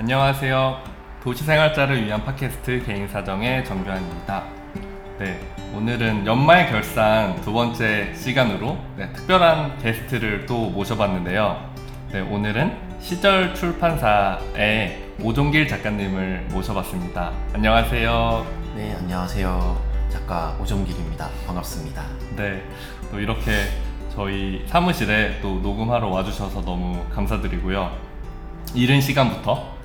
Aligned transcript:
안녕하세요. 0.00 0.82
도시생활자를 1.22 2.06
위한 2.06 2.24
팟캐스트 2.24 2.86
개인 2.86 3.06
사정의 3.06 3.62
정규환입니다. 3.66 4.44
네, 5.18 5.38
오늘은 5.74 6.24
연말 6.24 6.70
결산 6.70 7.38
두 7.42 7.52
번째 7.52 8.10
시간으로 8.14 8.78
네, 8.96 9.12
특별한 9.12 9.76
게스트를 9.76 10.46
또 10.46 10.70
모셔봤는데요. 10.70 11.74
네, 12.12 12.20
오늘은 12.20 12.78
시절 12.98 13.54
출판사의 13.54 15.04
오종길 15.20 15.68
작가님을 15.68 16.46
모셔봤습니다. 16.50 17.32
안녕하세요. 17.52 18.46
네, 18.76 18.94
안녕하세요. 18.94 19.82
작가 20.08 20.56
오정길입니다. 20.62 21.28
반갑습니다. 21.46 22.02
네, 22.36 22.62
또 23.10 23.20
이렇게 23.20 23.50
저희 24.14 24.64
사무실에 24.66 25.42
또 25.42 25.60
녹음하러 25.60 26.08
와주셔서 26.08 26.62
너무 26.62 27.04
감사드리고요. 27.10 27.94
이른 28.74 29.02
시간부터 29.02 29.79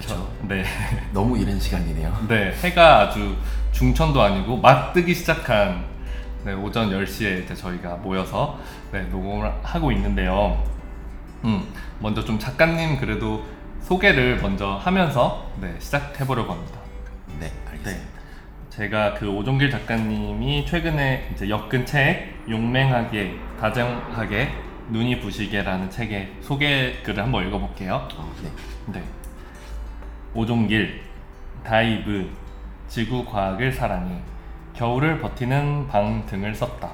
그렇죠. 0.00 0.30
네, 0.48 0.64
너무 1.12 1.38
이른 1.38 1.60
시간이네요. 1.60 2.26
네, 2.28 2.52
해가 2.62 3.00
아주 3.00 3.36
중천도 3.72 4.20
아니고 4.20 4.56
막 4.56 4.92
뜨기 4.92 5.14
시작한 5.14 5.84
네, 6.44 6.54
오전 6.54 6.90
10시에 6.90 7.44
이제 7.44 7.54
저희가 7.54 7.96
모여서 7.96 8.58
네, 8.92 9.02
녹음을 9.02 9.52
하고 9.62 9.92
있는데요. 9.92 10.64
음, 11.44 11.66
먼저 11.98 12.24
좀 12.24 12.38
작가님 12.38 12.98
그래도 12.98 13.44
소개를 13.82 14.40
먼저 14.40 14.76
하면서 14.76 15.50
네, 15.60 15.74
시작해 15.78 16.26
보려고 16.26 16.54
합니다. 16.54 16.78
네, 17.38 17.52
알겠습니다. 17.70 18.20
제가 18.70 19.14
그 19.14 19.28
오종길 19.28 19.70
작가님이 19.70 20.64
최근에 20.64 21.30
이제 21.34 21.50
엮은 21.50 21.84
책 21.84 22.42
용맹하게 22.48 23.34
다정하게 23.60 24.50
눈이 24.90 25.20
부시게라는 25.20 25.90
책의 25.90 26.36
소개 26.40 27.02
글을 27.02 27.22
한번 27.22 27.46
읽어볼게요. 27.46 28.08
어, 28.16 28.32
네. 28.42 28.50
네. 29.00 29.19
오종길 30.34 31.02
다이브 31.64 32.30
지구 32.88 33.24
과학을 33.24 33.72
사랑해 33.72 34.20
겨울을 34.74 35.20
버티는 35.20 35.88
방 35.88 36.24
등을 36.26 36.54
썼다. 36.54 36.90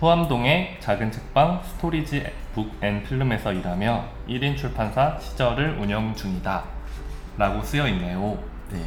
후암동의 0.00 0.78
작은 0.80 1.10
책방 1.10 1.62
Storage 1.64 2.24
Book 2.54 2.70
and 2.82 3.02
Film에서 3.04 3.52
일하며 3.52 4.04
1인 4.28 4.56
출판사 4.56 5.18
시절을 5.18 5.78
운영 5.78 6.14
중이다. 6.14 6.64
라고 7.38 7.62
쓰여 7.62 7.86
있네요. 7.88 8.38
네. 8.70 8.78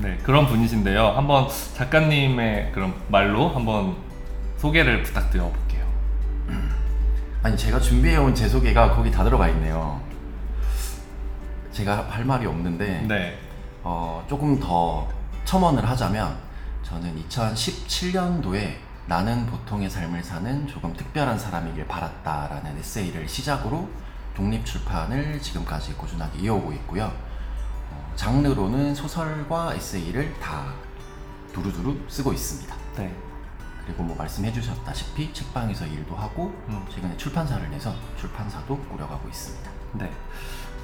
네, 0.00 0.16
그런 0.22 0.46
분이신데요. 0.46 1.08
한번 1.08 1.48
작가님의 1.74 2.70
그런 2.72 2.94
말로 3.08 3.48
한번 3.48 3.96
소개를 4.56 5.02
부탁드려 5.02 5.44
볼게요. 5.44 5.84
아니, 7.42 7.56
제가 7.56 7.80
준비해온 7.80 8.34
제 8.34 8.48
소개가 8.48 8.94
거기 8.94 9.10
다 9.10 9.24
들어가 9.24 9.48
있네요. 9.48 10.00
제가 11.78 12.08
할 12.10 12.24
말이 12.24 12.44
없는데, 12.44 13.02
네. 13.06 13.38
어, 13.84 14.24
조금 14.28 14.58
더 14.58 15.08
첨언을 15.44 15.88
하자면, 15.88 16.36
저는 16.82 17.22
2017년도에 17.28 18.78
나는 19.06 19.46
보통의 19.46 19.88
삶을 19.88 20.24
사는 20.24 20.66
조금 20.66 20.92
특별한 20.92 21.38
사람이길 21.38 21.86
바랐다라는 21.86 22.78
에세이를 22.78 23.28
시작으로 23.28 23.88
독립 24.34 24.66
출판을 24.66 25.40
지금까지 25.40 25.94
꾸준하게 25.94 26.40
이어오고 26.40 26.72
있고요. 26.72 27.12
어, 27.92 28.12
장르로는 28.16 28.96
소설과 28.96 29.74
에세이를 29.74 30.34
다 30.40 30.72
두루두루 31.52 31.96
쓰고 32.08 32.32
있습니다. 32.32 32.74
네. 32.96 33.14
그리고 33.86 34.02
뭐 34.02 34.16
말씀해 34.16 34.52
주셨다시피 34.52 35.32
책방에서 35.32 35.86
일도 35.86 36.16
하고 36.16 36.52
음. 36.68 36.84
최근에 36.90 37.16
출판사를 37.16 37.70
내서 37.70 37.94
출판사도 38.18 38.76
꾸려가고 38.76 39.28
있습니다. 39.28 39.70
네. 39.92 40.10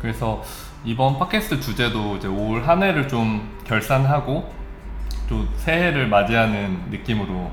그래서 0.01 0.43
이번 0.85 1.19
팟캐스트 1.19 1.61
주제도 1.61 2.17
이제 2.17 2.29
올 2.29 2.63
한 2.67 2.83
해를 2.83 3.09
좀 3.09 3.59
결산하고 3.65 4.53
또 5.29 5.47
새해를 5.57 6.09
맞이하는 6.09 6.91
느낌으로 6.91 7.51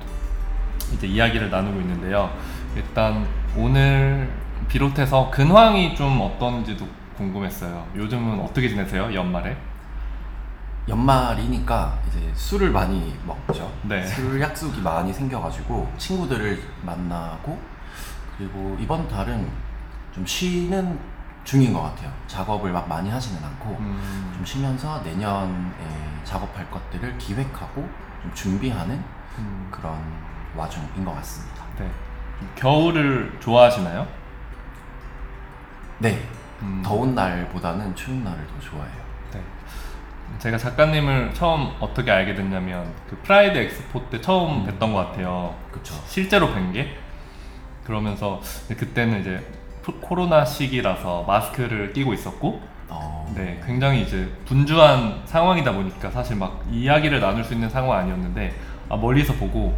이제 0.94 1.07
이야기를 1.07 1.50
나누고 1.50 1.80
있는데요. 1.81 2.30
일단 2.75 3.25
오늘 3.56 4.30
비롯해서 4.68 5.30
근황이 5.31 5.96
좀 5.96 6.19
어떤지도 6.22 6.85
궁금했어요. 7.18 7.85
요즘은 7.96 8.40
어떻게 8.41 8.68
지내세요? 8.69 9.13
연말에? 9.13 9.56
연말이니까 10.90 12.00
이제 12.07 12.19
술을 12.34 12.72
많이 12.72 13.16
먹죠. 13.25 13.72
네. 13.84 14.03
술 14.06 14.41
약속이 14.41 14.81
많이 14.81 15.13
생겨가지고 15.13 15.91
친구들을 15.97 16.62
만나고 16.84 17.57
그리고 18.38 18.75
이번 18.80 19.07
달은 19.07 19.47
좀 20.13 20.25
쉬는 20.25 20.97
중인 21.44 21.74
것 21.74 21.81
같아요. 21.81 22.12
작업을 22.28 22.72
막 22.72 22.88
많이 22.88 23.09
하지는 23.09 23.44
않고 23.44 23.69
음, 23.79 24.31
좀 24.35 24.46
쉬면서 24.46 25.02
내년에 25.03 25.52
작업할 26.24 26.69
것들을 26.69 27.18
기획하고 27.18 27.88
좀 28.22 28.31
준비하는 28.34 29.03
음, 29.40 29.68
그런 29.72 30.00
와중인 30.56 31.03
것 31.03 31.16
같습니다. 31.16 31.63
네. 31.80 31.90
겨울을 32.56 33.38
좋아하시나요? 33.40 34.07
네, 36.00 36.28
음. 36.62 36.81
더운 36.84 37.13
날보다는 37.16 37.96
추운 37.96 38.24
날을 38.24 38.40
더 38.47 38.59
좋아해요. 38.59 39.01
네. 39.34 39.41
제가 40.40 40.57
작가님을 40.57 41.34
처음 41.34 41.72
어떻게 41.80 42.09
알게 42.12 42.34
됐냐면 42.35 42.91
그 43.09 43.18
프라이드 43.24 43.57
엑스포 43.57 44.09
때 44.09 44.19
처음 44.22 44.66
음. 44.66 44.68
뵀던 44.68 44.94
것 44.94 45.07
같아요. 45.07 45.56
그쵸. 45.72 45.94
실제로 46.07 46.51
뵌 46.53 46.72
게. 46.74 46.97
그러면서 47.85 48.40
그때는 48.68 49.22
이제 49.22 49.38
프- 49.38 49.61
코로나 50.02 50.46
시기라서 50.46 51.24
마스크를 51.28 51.94
끼고 51.94 52.14
있었고, 52.14 52.62
어, 52.90 53.31
네, 53.36 53.59
굉장히 53.66 54.02
이제 54.03 54.30
분주한 54.46 55.22
상황이다 55.25 55.72
보니까 55.72 56.12
사실 56.12 56.36
막 56.36 56.64
이야기를 56.72 57.19
나눌 57.19 57.44
수 57.44 57.53
있는 57.53 57.69
상황 57.69 57.97
아니었는데, 58.00 58.53
아, 58.90 58.96
멀리서 58.97 59.34
보고 59.34 59.75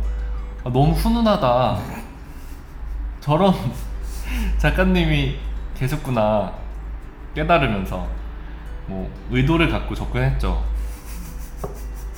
아, 0.64 0.70
너무 0.72 0.92
훈훈하다. 0.94 1.78
저런 3.22 3.54
작가님이 4.58 5.38
계셨구나 5.76 6.52
깨달으면서 7.36 8.08
뭐 8.88 9.10
의도를 9.32 9.70
갖고 9.70 9.96
접근했죠. 9.96 10.62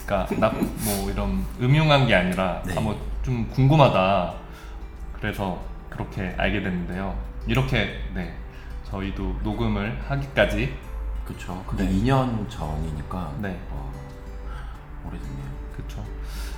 그러니까 0.05 0.35
나 0.39 0.49
뭐 0.51 1.09
이런 1.11 1.43
음흉한 1.59 2.07
게 2.07 2.15
아니라 2.15 2.61
네. 2.65 2.75
아, 2.77 2.79
뭐좀 2.79 3.49
궁금하다. 3.51 4.33
그래서 5.13 5.59
그렇게 5.89 6.33
알게 6.37 6.61
됐는데요. 6.61 7.15
이렇게 7.47 7.99
네 8.13 8.35
저희도 8.85 9.39
녹음을 9.43 10.01
하기까지 10.07 10.73
그쵸. 11.25 11.63
그게 11.67 11.83
네. 11.83 11.91
2년 11.91 12.49
전이니까 12.49 13.33
네. 13.39 13.59
어, 13.71 13.91
오래됐네요. 15.07 15.45
그렇죠. 15.75 16.03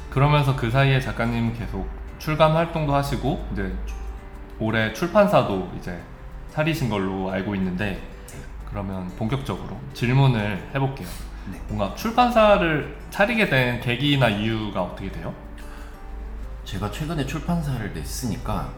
그러면서 0.10 0.56
그 0.56 0.70
사이에 0.70 1.00
작가님 1.00 1.54
계속 1.58 1.90
출간 2.20 2.54
활동도 2.54 2.94
하시고 2.94 3.48
이제 3.54 3.74
올해 4.60 4.92
출판사도 4.94 5.72
이제 5.78 6.00
차리신 6.52 6.90
걸로 6.90 7.30
알고 7.32 7.56
있는데 7.56 8.02
그러면 8.70 9.08
본격적으로 9.16 9.80
질문을 9.94 10.72
해볼게요. 10.76 11.08
네. 11.52 11.62
뭔가 11.68 11.96
출판사를 11.96 12.98
차리게 13.10 13.48
된 13.48 13.80
계기나 13.80 14.28
이유가 14.28 14.84
어떻게 14.84 15.12
돼요? 15.12 15.34
제가 16.66 16.92
최근에 16.92 17.26
출판사를 17.26 17.94
냈으니까 17.94 18.74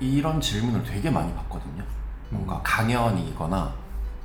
이런 0.00 0.40
질문을 0.40 0.82
되게 0.84 1.10
많이 1.10 1.32
받거든요. 1.34 1.82
뭔가 2.30 2.56
음. 2.56 2.60
강연이거나 2.62 3.72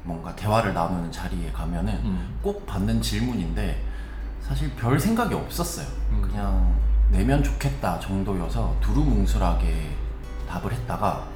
뭔가 0.03 0.35
대화를 0.35 0.73
나누는 0.73 1.11
자리에 1.11 1.51
가면은 1.51 1.93
음. 2.03 2.39
꼭 2.41 2.65
받는 2.65 3.01
질문인데 3.01 3.83
사실 4.41 4.69
별 4.75 4.99
생각이 4.99 5.33
없었어요. 5.33 5.87
음. 6.11 6.21
그냥 6.21 6.75
내면 7.09 7.43
좋겠다 7.43 7.99
정도여서 7.99 8.75
두루뭉술하게 8.81 9.95
답을 10.49 10.73
했다가 10.73 11.27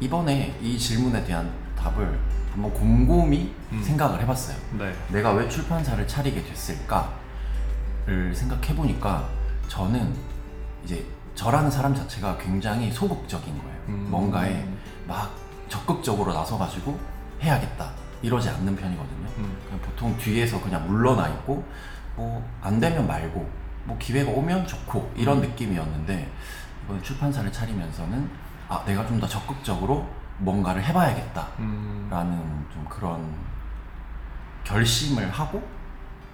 이번에 0.00 0.56
이 0.60 0.78
질문에 0.78 1.24
대한 1.24 1.50
답을 1.76 2.18
한번 2.52 2.72
곰곰이 2.74 3.54
음. 3.72 3.82
생각을 3.82 4.20
해봤어요. 4.20 4.56
네. 4.78 4.94
내가 5.08 5.32
왜 5.32 5.48
출판사를 5.48 6.06
차리게 6.06 6.42
됐을까를 6.44 8.34
생각해 8.34 8.74
보니까 8.74 9.28
저는 9.68 10.14
이제 10.84 11.06
저라는 11.34 11.70
사람 11.70 11.94
자체가 11.94 12.36
굉장히 12.38 12.90
소극적인 12.92 13.56
거예요. 13.56 13.79
음. 13.90 14.06
뭔가에 14.10 14.66
막 15.06 15.30
적극적으로 15.68 16.32
나서가지고 16.32 16.98
해야겠다 17.42 17.90
이러지 18.22 18.48
않는 18.50 18.76
편이거든요. 18.76 19.28
음. 19.38 19.56
그냥 19.64 19.80
보통 19.82 20.16
뒤에서 20.18 20.60
그냥 20.60 20.86
물러나 20.86 21.28
있고 21.28 21.64
뭐 22.16 22.42
안 22.62 22.78
되면 22.80 23.06
말고 23.06 23.48
뭐 23.84 23.96
기회가 23.98 24.30
오면 24.30 24.66
좋고 24.66 25.12
이런 25.16 25.38
음. 25.38 25.42
느낌이었는데 25.42 26.30
이번 26.84 27.02
출판사를 27.02 27.50
차리면서는 27.52 28.30
아 28.68 28.82
내가 28.86 29.06
좀 29.06 29.18
더 29.20 29.26
적극적으로 29.26 30.06
뭔가를 30.38 30.82
해봐야겠다. 30.84 31.46
음. 31.58 32.08
라는 32.10 32.36
좀 32.72 32.84
그런 32.88 33.34
결심을 34.64 35.30
하고 35.30 35.62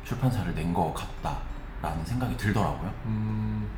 출판사를 0.05 0.55
낸 0.55 0.73
것 0.75 0.93
같다라는 0.95 2.05
생각이 2.05 2.37
들더라고요. 2.37 2.93
음, 3.07 3.69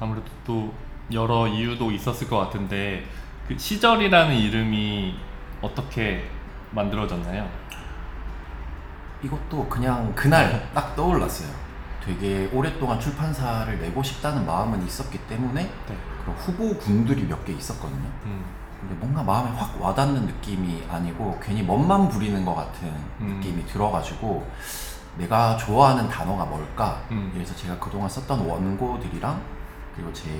아무래도 0.00 0.26
또 0.44 0.72
여러 1.12 1.46
이유도 1.48 1.90
있었을 1.90 2.28
것 2.28 2.38
같은데 2.38 3.04
그 3.48 3.58
시절이라는 3.58 4.34
이름이 4.36 5.16
어떻게 5.60 6.28
만들어졌나요? 6.70 7.48
이것도 9.22 9.68
그냥 9.68 10.12
그날 10.14 10.68
딱 10.74 10.96
떠올랐어요. 10.96 11.48
되게 12.04 12.48
오랫동안 12.52 12.98
출판사를 12.98 13.78
내고 13.80 14.02
싶다는 14.02 14.44
마음은 14.44 14.84
있었기 14.84 15.18
때문에 15.18 15.62
네. 15.64 15.96
그런 16.22 16.36
후보군들이 16.36 17.24
몇 17.24 17.44
개 17.44 17.52
있었거든요. 17.52 18.08
음, 18.24 18.44
근데 18.80 18.94
뭔가 18.96 19.22
마음에 19.22 19.50
확 19.56 19.80
와닿는 19.80 20.26
느낌이 20.26 20.84
아니고 20.90 21.38
괜히 21.40 21.62
멋만 21.62 22.08
부리는 22.08 22.44
것 22.44 22.54
같은 22.56 22.88
음. 23.20 23.36
느낌이 23.36 23.64
들어가지고 23.66 24.48
내가 25.18 25.56
좋아하는 25.56 26.08
단어가 26.08 26.44
뭘까? 26.44 27.00
음. 27.12 27.30
그래서 27.32 27.54
제가 27.54 27.78
그동안 27.78 28.08
썼던 28.08 28.40
원고들이랑 28.48 29.40
그리고 29.94 30.12
제 30.12 30.30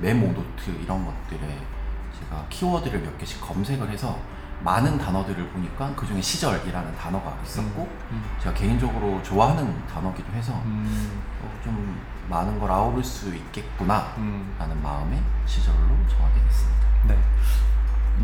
메모 0.00 0.32
노트 0.32 0.70
이런 0.70 1.04
것들에 1.04 1.40
제가 2.18 2.46
키워드를 2.48 3.00
몇 3.00 3.18
개씩 3.18 3.40
검색을 3.40 3.88
해서 3.90 4.18
많은 4.62 4.98
단어들을 4.98 5.48
보니까 5.50 5.92
그 5.94 6.06
중에 6.06 6.20
시절이라는 6.20 6.96
단어가 6.96 7.38
있었고 7.44 7.88
음, 8.10 8.24
제가 8.40 8.54
개인적으로 8.54 9.22
좋아하는 9.22 9.86
단어기도 9.86 10.32
해서 10.32 10.52
음, 10.64 11.22
어, 11.42 11.60
좀 11.62 12.00
많은 12.28 12.58
걸 12.58 12.70
아우를 12.70 13.02
수 13.02 13.34
있겠구나 13.34 14.14
음. 14.18 14.54
라는 14.58 14.82
마음에 14.82 15.20
시절로 15.46 15.78
정하게 16.08 16.42
됐습니다. 16.42 16.86
네. 17.06 17.18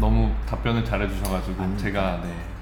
너무 0.00 0.34
답변을 0.46 0.84
잘해주셔가지고 0.84 1.62
아닙니다. 1.62 1.82
제가 1.82 2.20
네 2.22 2.54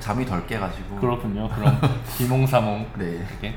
잠이 0.00 0.24
덜 0.24 0.46
깨가지고 0.46 0.96
그렇군요. 0.96 1.48
그럼 1.48 1.80
기몽사몽 2.16 2.90
네. 2.96 3.26
되게 3.28 3.56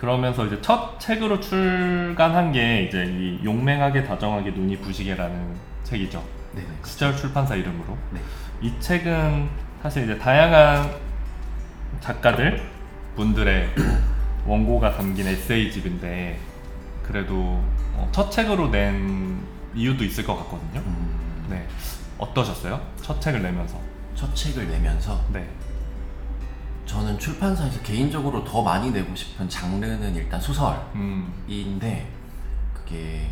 그러면서 0.00 0.46
이제 0.46 0.58
첫 0.62 0.98
책으로 0.98 1.40
출간한 1.40 2.52
게 2.52 2.84
이제 2.84 3.04
이 3.04 3.44
용맹하게 3.44 4.04
다정하게 4.04 4.52
눈이 4.52 4.78
부시게라는 4.78 5.54
책이죠. 5.84 6.24
네네. 6.54 6.68
시절 6.82 7.14
출판사 7.14 7.54
이름으로. 7.54 7.98
네. 8.10 8.20
이 8.62 8.72
책은 8.80 9.50
사실 9.82 10.04
이제 10.04 10.18
다양한 10.18 10.90
작가들 12.00 12.62
분들의 13.14 13.68
원고가 14.46 14.96
담긴 14.96 15.26
에세이집인데 15.26 16.38
그래도 17.02 17.62
어, 17.92 18.08
첫 18.10 18.30
책으로 18.30 18.70
낸 18.70 19.38
이유도 19.74 20.02
있을 20.02 20.24
것 20.24 20.34
같거든요. 20.36 20.80
음, 20.80 21.46
네. 21.50 21.66
어떠셨어요? 22.16 22.80
첫 23.02 23.20
책을 23.20 23.42
내면서. 23.42 23.78
첫 24.14 24.34
책을 24.34 24.66
내면서 24.66 25.22
네. 25.30 25.46
저는 26.90 27.20
출판사에서 27.20 27.80
개인적으로 27.82 28.42
더 28.42 28.62
많이 28.62 28.90
내고 28.90 29.14
싶은 29.14 29.48
장르는 29.48 30.12
일단 30.16 30.40
소설인데 30.40 30.88
음. 30.96 31.80
그게 32.74 33.30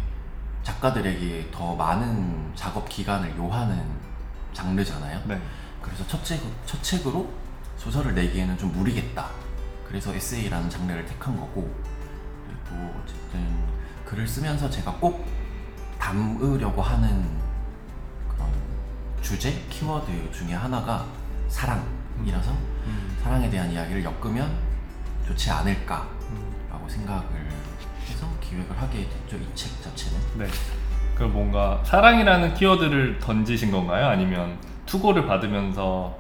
작가들에게 0.63 1.49
더 1.51 1.75
많은 1.75 2.53
작업 2.55 2.89
기간을 2.89 3.37
요하는 3.37 3.85
장르잖아요. 4.53 5.23
네. 5.27 5.43
그래서 5.83 6.07
첫, 6.07 6.25
책, 6.25 6.41
첫 6.67 6.81
책으로 6.85 7.29
소설을 7.79 8.15
내기에는 8.15 8.57
좀 8.57 8.71
무리겠다. 8.73 9.29
그래서 9.89 10.15
에세이라는 10.15 10.71
장르를 10.71 11.05
택한 11.07 11.37
거고 11.37 11.75
그리고 12.47 12.95
어쨌든 13.03 13.45
글을 14.05 14.29
쓰면서 14.29 14.71
제가 14.71 14.93
꼭 15.01 15.27
담으려고 15.99 16.81
하는 16.81 17.29
그런 18.29 18.49
주제, 19.21 19.65
키워드 19.69 20.31
중에 20.31 20.55
하나가 20.55 21.05
사랑이라서 21.49 22.78
음. 22.89 23.19
사랑에 23.23 23.49
대한 23.51 23.71
이야기를 23.71 24.03
엮으면 24.05 24.51
좋지 25.27 25.51
않을까라고 25.51 26.09
음. 26.31 26.89
생각을 26.89 27.23
해서 28.07 28.27
기획을 28.41 28.77
하게 28.81 29.09
됐죠. 29.09 29.37
이 29.37 29.55
책 29.55 29.83
자체는. 29.83 30.19
네. 30.39 30.47
그 31.15 31.25
뭔가 31.25 31.81
사랑이라는 31.85 32.55
키워드를 32.55 33.19
던지신 33.19 33.71
건가요? 33.73 34.07
아니면 34.07 34.57
투고를 34.87 35.27
받으면서 35.27 36.17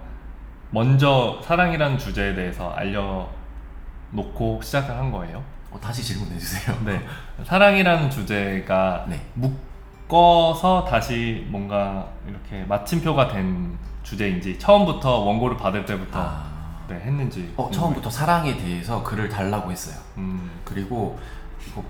먼저 0.70 1.40
사랑이라는 1.44 1.96
주제에 1.98 2.34
대해서 2.34 2.70
알려놓고 2.72 4.60
시작을 4.62 4.90
한 4.90 5.10
거예요? 5.10 5.42
어, 5.70 5.78
다시 5.80 6.02
질문해 6.02 6.38
주세요. 6.38 6.76
네. 6.84 7.00
사랑이라는 7.44 8.10
주제가 8.10 9.06
네. 9.08 9.20
묶어서 9.34 10.84
다시 10.84 11.46
뭔가 11.48 12.08
이렇게 12.26 12.64
마침표가 12.64 13.28
된 13.28 13.78
주제인지 14.02 14.58
처음부터 14.58 15.18
원고를 15.20 15.56
받을 15.56 15.84
때부터 15.84 16.18
아, 16.20 16.47
네, 16.88 16.94
했는지. 17.00 17.52
어, 17.56 17.70
처음부터 17.70 18.08
사랑에 18.10 18.56
대해서 18.56 19.02
글을 19.04 19.28
달라고 19.28 19.70
했어요. 19.70 19.96
음, 20.16 20.50
그리고 20.64 21.18
이거 21.66 21.84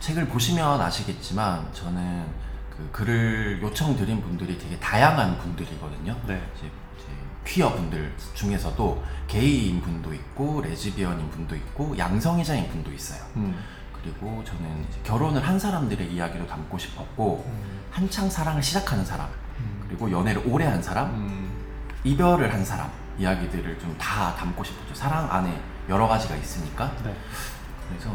책을 0.00 0.26
보시면 0.26 0.80
아시겠지만 0.80 1.68
저는 1.72 2.24
그 2.70 2.88
글을 2.92 3.60
요청드린 3.62 4.22
분들이 4.22 4.56
되게 4.58 4.78
다양한 4.80 5.38
분들이거든요. 5.38 6.16
네. 6.26 6.42
이제, 6.56 6.66
이제 6.96 7.06
퀴어 7.46 7.74
분들 7.74 8.14
중에서도 8.34 9.04
게이인 9.28 9.82
분도 9.82 10.14
있고 10.14 10.62
레즈비언인 10.62 11.30
분도 11.30 11.54
있고 11.54 11.96
양성애자인 11.98 12.68
분도 12.70 12.90
있어요. 12.90 13.22
음, 13.36 13.62
그리고 14.00 14.42
저는 14.44 14.86
이제 14.88 14.98
결혼을 15.04 15.46
한 15.46 15.58
사람들의 15.58 16.12
이야기도 16.12 16.46
담고 16.46 16.78
싶었고 16.78 17.44
음, 17.46 17.80
한창 17.90 18.30
사랑을 18.30 18.62
시작하는 18.62 19.04
사람 19.04 19.28
음, 19.58 19.84
그리고 19.86 20.10
연애를 20.10 20.42
오래 20.46 20.64
한 20.64 20.82
사람 20.82 21.10
음, 21.10 21.50
이별을 22.04 22.52
한 22.52 22.64
사람 22.64 22.90
이야기들을 23.18 23.78
좀 23.78 23.96
다 23.98 24.34
담고 24.36 24.62
싶었죠. 24.64 24.94
사랑 24.94 25.30
안에 25.30 25.60
여러 25.88 26.06
가지가 26.08 26.34
있으니까 26.36 26.90
네. 27.04 27.14
그래서 27.88 28.10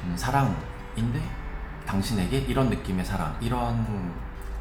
저는 0.00 0.16
사랑인데 0.16 1.20
당신에게 1.86 2.38
이런 2.38 2.68
느낌의 2.70 3.04
사랑, 3.04 3.36
이런 3.40 4.12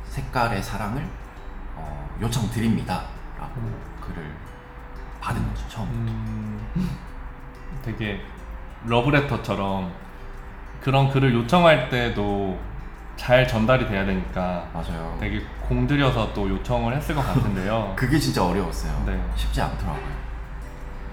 색깔의 0.05 0.61
사랑을 0.61 1.05
어, 1.75 2.17
요청드립니다. 2.21 3.03
라고 3.39 3.53
음. 3.61 3.75
글을 4.01 4.31
받은 5.21 5.47
거죠, 5.49 5.67
처음부터. 5.69 6.11
음, 6.11 6.97
되게 7.83 8.21
러브레터처럼 8.85 9.91
그런 10.81 11.09
글을 11.09 11.33
요청할 11.33 11.89
때도 11.89 12.59
잘 13.15 13.47
전달이 13.47 13.87
돼야 13.87 14.05
되니까 14.05 14.67
맞아요. 14.73 15.15
되게 15.19 15.41
공들여서 15.67 16.33
또 16.33 16.49
요청을 16.49 16.95
했을 16.95 17.15
것 17.15 17.25
같은데요. 17.25 17.93
그게 17.97 18.17
진짜 18.19 18.45
어려웠어요. 18.45 19.03
네. 19.05 19.21
쉽지 19.35 19.61
않더라고요. 19.61 20.23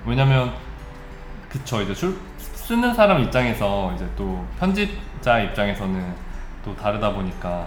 왜냐면 0.06 0.52
그쵸 1.49 1.82
이제 1.82 1.94
술, 1.94 2.17
쓰는 2.38 2.94
사람 2.94 3.23
입장에서 3.23 3.93
이제 3.94 4.06
또 4.17 4.44
편집자 4.58 5.41
입장에서는 5.41 6.14
또 6.64 6.75
다르다 6.76 7.12
보니까 7.12 7.67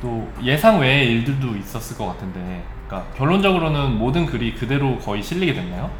또 0.00 0.30
예상 0.42 0.80
외의 0.80 1.10
일들도 1.12 1.56
있었을 1.56 1.96
것 1.96 2.06
같은데 2.06 2.62
그러니까 2.86 3.10
결론적으로는 3.16 3.98
모든 3.98 4.26
글이 4.26 4.54
그대로 4.54 4.98
거의 4.98 5.22
실리게 5.22 5.54
됐나요? 5.54 5.90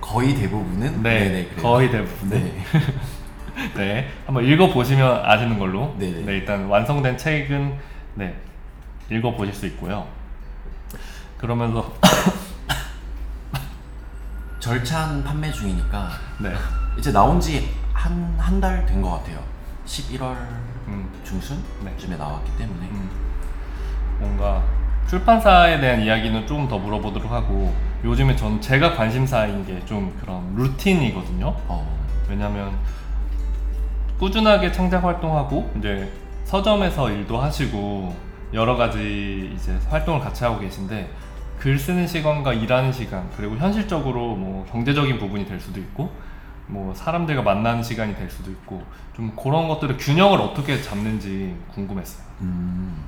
거의 0.00 0.34
대부분은 0.34 1.02
네, 1.02 1.18
네네, 1.20 1.44
그래요. 1.46 1.62
거의 1.62 1.90
대부분. 1.90 2.28
네. 2.30 2.64
네, 3.76 4.08
한번 4.26 4.44
읽어보시면 4.44 5.24
아시는 5.24 5.58
걸로. 5.58 5.94
네 5.98 6.10
네. 6.10 6.22
네, 6.24 6.32
일단 6.38 6.66
완성된 6.66 7.16
책은 7.16 7.74
네 8.16 8.34
읽어보실 9.10 9.54
수 9.54 9.66
있고요. 9.66 10.06
그러면서 11.38 11.94
절찬 14.60 15.22
판매 15.24 15.50
중이니까 15.52 16.10
네, 16.40 16.52
이제 16.98 17.12
나온 17.12 17.40
지 17.40 17.68
한 17.94 18.34
한 18.38 18.60
달 18.60 18.84
된 18.86 19.00
것 19.00 19.10
같아요. 19.12 19.38
11월 19.86 20.34
음, 20.88 21.08
중순쯤에 21.24 21.94
네. 22.10 22.16
나왔기 22.16 22.50
때문에 22.58 22.86
음, 22.88 23.08
뭔가 24.18 24.62
출판사에 25.08 25.80
대한 25.80 26.00
이야기는 26.00 26.46
조금 26.46 26.66
더 26.68 26.78
물어보도록 26.78 27.30
하고 27.30 27.74
요즘에 28.04 28.34
전 28.36 28.60
제가 28.60 28.94
관심사인 28.94 29.64
게 29.64 29.80
좀 29.86 30.14
그런 30.20 30.54
루틴이거든요. 30.56 31.46
어, 31.68 31.98
왜냐면 32.28 32.72
꾸준하게 34.18 34.72
창작 34.72 35.04
활동하고 35.04 35.72
이제 35.78 36.10
서점에서 36.44 37.10
일도 37.10 37.38
하시고 37.38 38.14
여러 38.52 38.76
가지 38.76 39.52
이제 39.54 39.76
활동을 39.88 40.20
같이 40.20 40.44
하고 40.44 40.60
계신데 40.60 41.10
글 41.58 41.78
쓰는 41.78 42.06
시간과 42.06 42.52
일하는 42.52 42.92
시간 42.92 43.28
그리고 43.36 43.56
현실적으로 43.56 44.36
뭐 44.36 44.66
경제적인 44.70 45.18
부분이 45.18 45.46
될 45.46 45.58
수도 45.58 45.80
있고 45.80 46.12
뭐 46.66 46.94
사람들과 46.94 47.42
만나는 47.42 47.82
시간이 47.82 48.14
될 48.16 48.30
수도 48.30 48.50
있고 48.50 48.82
좀 49.14 49.34
그런 49.36 49.68
것들의 49.68 49.96
균형을 49.98 50.40
어떻게 50.40 50.80
잡는지 50.80 51.56
궁금했어요. 51.72 52.24
음, 52.40 53.04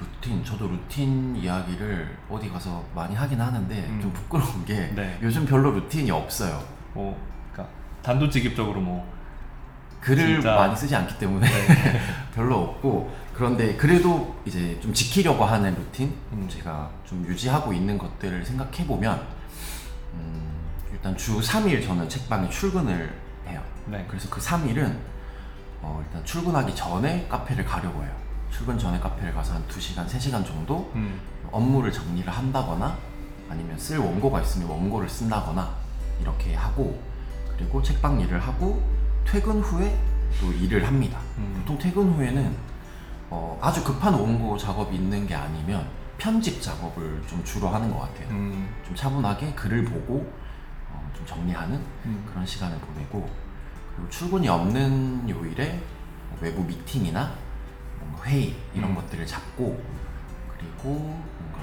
루틴 0.00 0.44
저도 0.44 0.68
루틴 0.68 1.36
이야기를 1.36 2.16
어디 2.30 2.48
가서 2.50 2.84
많이 2.94 3.14
하긴 3.14 3.40
하는데 3.40 3.74
음. 3.74 3.98
좀 4.00 4.12
부끄러운 4.12 4.64
게 4.64 4.92
네. 4.94 5.18
요즘 5.22 5.44
별로 5.44 5.70
루틴이 5.72 6.10
없어요. 6.10 6.62
뭐 6.92 7.18
그러니까 7.52 7.74
단도직입적으로 8.02 8.80
뭐 8.80 9.13
글을 10.04 10.34
진짜. 10.34 10.54
많이 10.54 10.76
쓰지 10.76 10.94
않기 10.94 11.18
때문에 11.18 11.48
별로 12.34 12.58
없고 12.60 13.10
그런데 13.32 13.74
그래도 13.76 14.36
이제 14.44 14.78
좀 14.80 14.92
지키려고 14.92 15.44
하는 15.44 15.74
루틴 15.74 16.14
음. 16.32 16.46
제가 16.48 16.90
좀 17.04 17.24
유지하고 17.26 17.72
있는 17.72 17.96
것들을 17.96 18.44
생각해 18.44 18.86
보면 18.86 19.26
음, 20.12 20.68
일단 20.92 21.16
주 21.16 21.40
3일 21.40 21.84
저는 21.84 22.08
책방에 22.08 22.48
출근을 22.50 23.12
해요. 23.48 23.62
네. 23.86 24.04
그래서 24.06 24.28
그 24.28 24.40
3일은 24.40 24.94
어, 25.80 26.02
일단 26.06 26.24
출근하기 26.24 26.74
전에 26.74 27.26
카페를 27.28 27.64
가려고 27.64 28.02
해요. 28.02 28.12
출근 28.50 28.78
전에 28.78 29.00
카페를 29.00 29.34
가서 29.34 29.54
한 29.54 29.64
2시간, 29.68 30.06
3시간 30.06 30.44
정도 30.46 30.92
음, 30.94 31.18
업무를 31.50 31.90
정리를 31.90 32.30
한다거나 32.30 32.96
아니면 33.48 33.76
쓸 33.78 33.98
원고가 33.98 34.40
있으면 34.42 34.68
원고를 34.68 35.08
쓴다거나 35.08 35.74
이렇게 36.20 36.54
하고 36.54 37.00
그리고 37.56 37.82
책방 37.82 38.20
일을 38.20 38.38
하고 38.38 38.82
퇴근 39.26 39.60
후에 39.60 39.98
또 40.40 40.52
일을 40.52 40.86
합니다. 40.86 41.18
음. 41.38 41.54
보통 41.58 41.78
퇴근 41.78 42.12
후에는 42.12 42.56
어, 43.30 43.58
아주 43.60 43.82
급한 43.82 44.14
원고 44.14 44.56
작업이 44.56 44.96
있는 44.96 45.26
게 45.26 45.34
아니면 45.34 45.88
편집 46.18 46.60
작업을 46.62 47.22
좀 47.26 47.42
주로 47.44 47.68
하는 47.68 47.90
것 47.90 48.00
같아요. 48.00 48.28
음, 48.30 48.68
좀 48.86 48.94
차분하게 48.94 49.54
글을 49.54 49.84
보고 49.84 50.32
어, 50.90 51.10
좀 51.16 51.26
정리하는 51.26 51.80
음. 52.04 52.24
그런 52.28 52.46
시간을 52.46 52.78
보내고 52.78 53.28
그리고 53.94 54.10
출근이 54.10 54.48
없는 54.48 55.28
요일에 55.28 55.80
뭐 56.30 56.38
외부 56.40 56.62
미팅이나 56.62 57.32
뭔가 57.98 58.24
회의 58.24 58.54
이런 58.74 58.90
음. 58.90 58.94
것들을 58.94 59.26
잡고 59.26 59.82
그리고 60.56 60.90
뭔가 61.38 61.58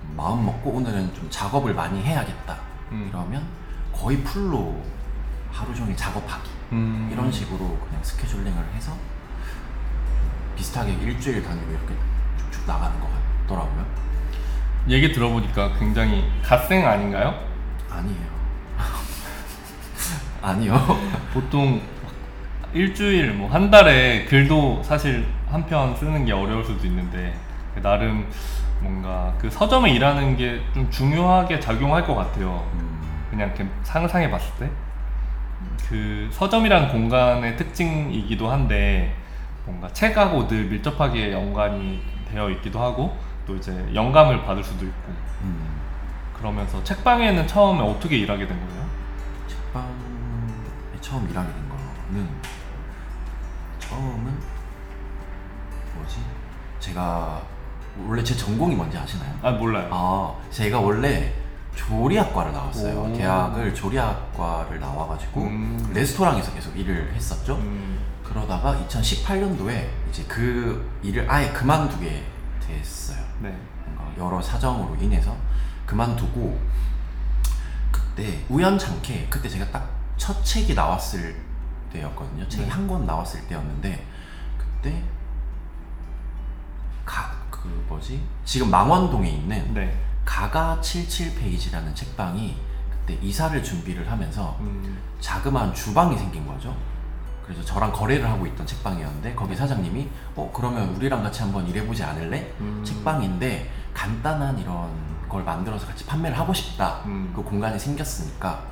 좀 0.00 0.16
마음 0.16 0.46
먹고 0.46 0.70
오늘은 0.70 1.14
좀 1.14 1.28
작업을 1.30 1.74
많이 1.74 2.00
해야겠다 2.02 2.58
음. 2.92 3.06
이러면 3.08 3.46
거의 3.92 4.22
풀로 4.22 4.80
하루 5.50 5.74
종일 5.74 5.96
작업하기 5.96 6.57
음. 6.72 7.08
이런 7.12 7.30
식으로 7.32 7.78
그냥 7.86 8.02
스케줄링을 8.02 8.64
해서 8.74 8.92
비슷하게 10.56 10.92
일주일 10.94 11.42
단위로 11.42 11.70
이렇게 11.70 11.94
쭉쭉 12.38 12.66
나가는 12.66 12.98
것 13.00 13.08
같더라고요. 13.46 13.86
얘기 14.88 15.12
들어보니까 15.12 15.78
굉장히 15.78 16.24
갓생 16.42 16.86
아닌가요? 16.86 17.34
아니에요. 17.90 18.38
아니요. 20.42 20.74
보통 21.32 21.80
일주일 22.74 23.32
뭐 23.34 23.48
한 23.50 23.70
달에 23.70 24.24
글도 24.26 24.82
사실 24.82 25.26
한 25.50 25.64
편 25.66 25.96
쓰는 25.96 26.24
게 26.26 26.32
어려울 26.32 26.64
수도 26.64 26.86
있는데 26.86 27.34
나름 27.82 28.28
뭔가 28.80 29.34
그 29.38 29.50
서점에 29.50 29.90
일하는 29.92 30.36
게 30.36 30.60
좀 30.74 30.90
중요하게 30.90 31.58
작용할 31.60 32.06
것 32.06 32.14
같아요. 32.14 32.68
음, 32.74 33.26
그냥 33.30 33.54
상상해 33.82 34.30
봤을 34.30 34.52
때 34.58 34.70
그 35.88 36.28
서점이라는 36.32 36.88
공간의 36.88 37.56
특징이기도 37.56 38.50
한데 38.50 39.14
뭔가 39.64 39.92
책하고 39.92 40.46
늘 40.46 40.64
밀접하게 40.64 41.32
연관이 41.32 42.02
되어 42.30 42.50
있기도 42.50 42.80
하고 42.80 43.16
또 43.46 43.56
이제 43.56 43.88
영감을 43.94 44.44
받을 44.44 44.62
수도 44.62 44.84
있고 44.84 45.12
음. 45.42 45.80
그러면서 46.34 46.82
책방에는 46.84 47.46
처음에 47.46 47.80
어떻게 47.80 48.18
일하게 48.18 48.46
된 48.46 48.58
거예요? 48.58 48.86
책방에 49.48 49.88
처음 51.00 51.28
일하게 51.28 51.52
된 51.52 51.68
거는 51.68 52.28
처음은 53.78 54.38
뭐지? 55.94 56.20
제가 56.78 57.42
원래 58.06 58.22
제 58.22 58.34
전공이 58.34 58.74
뭔지 58.74 58.96
아시나요? 58.96 59.34
아 59.42 59.50
몰라요. 59.52 59.88
아 59.90 60.34
제가 60.50 60.78
원래 60.78 61.32
조리학과를 61.78 62.52
나왔어요. 62.52 63.02
오. 63.02 63.16
대학을 63.16 63.74
조리학과를 63.74 64.80
나와가지고 64.80 65.42
음. 65.42 65.90
레스토랑에서 65.94 66.52
계속 66.52 66.76
일을 66.76 67.12
했었죠. 67.14 67.54
음, 67.56 68.00
그러다가 68.24 68.76
2018년도에 68.88 69.88
이제 70.10 70.24
그 70.26 70.90
일을 71.02 71.30
아예 71.30 71.50
그만두게 71.52 72.24
됐어요. 72.66 73.18
네. 73.40 73.56
뭔가 73.86 74.12
여러 74.18 74.42
사정으로 74.42 74.96
인해서 75.00 75.34
그만두고 75.86 76.58
그때 77.90 78.44
우연찮게 78.48 79.28
그때 79.30 79.48
제가 79.48 79.70
딱 79.70 79.98
첫 80.18 80.44
책이 80.44 80.74
나왔을 80.74 81.40
때였거든요. 81.92 82.46
책이 82.48 82.64
네. 82.64 82.68
한권 82.68 83.06
나왔을 83.06 83.40
때였는데 83.46 84.04
그때 84.58 85.00
가 87.06 87.38
그 87.50 87.68
뭐지 87.88 88.20
지금 88.44 88.68
망원동에 88.70 89.28
있는 89.30 89.74
네. 89.74 89.96
가가 90.28 90.78
77페이지라는 90.82 91.94
책방이 91.94 92.54
그때 92.90 93.18
이사를 93.22 93.64
준비를 93.64 94.10
하면서 94.10 94.58
음, 94.60 94.98
자그마한 95.20 95.72
주방이 95.72 96.18
생긴 96.18 96.46
거죠. 96.46 96.76
그래서 97.42 97.64
저랑 97.64 97.90
거래를 97.92 98.28
하고 98.28 98.46
있던 98.46 98.66
책방이었는데 98.66 99.34
거기 99.34 99.56
사장님이 99.56 100.06
어 100.36 100.52
그러면 100.54 100.94
우리랑 100.96 101.22
같이 101.22 101.40
한번 101.40 101.66
일해보지 101.66 102.04
않을래? 102.04 102.52
음. 102.60 102.84
책방인데 102.84 103.70
간단한 103.94 104.58
이런 104.58 104.90
걸 105.30 105.44
만들어서 105.44 105.86
같이 105.86 106.04
판매를 106.04 106.38
하고 106.38 106.52
싶다. 106.52 107.00
음. 107.06 107.32
그 107.34 107.42
공간이 107.42 107.78
생겼으니까 107.78 108.64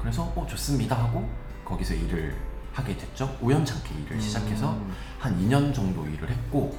그래서 0.00 0.24
어 0.34 0.44
좋습니다 0.48 0.98
하고 0.98 1.30
거기서 1.64 1.94
일을 1.94 2.36
하게 2.72 2.96
됐죠. 2.96 3.38
우연찮게 3.40 3.94
일을 3.94 4.20
시작해서 4.20 4.72
음. 4.72 4.92
한 5.20 5.38
2년 5.38 5.72
정도 5.72 6.04
일을 6.08 6.28
했고 6.28 6.76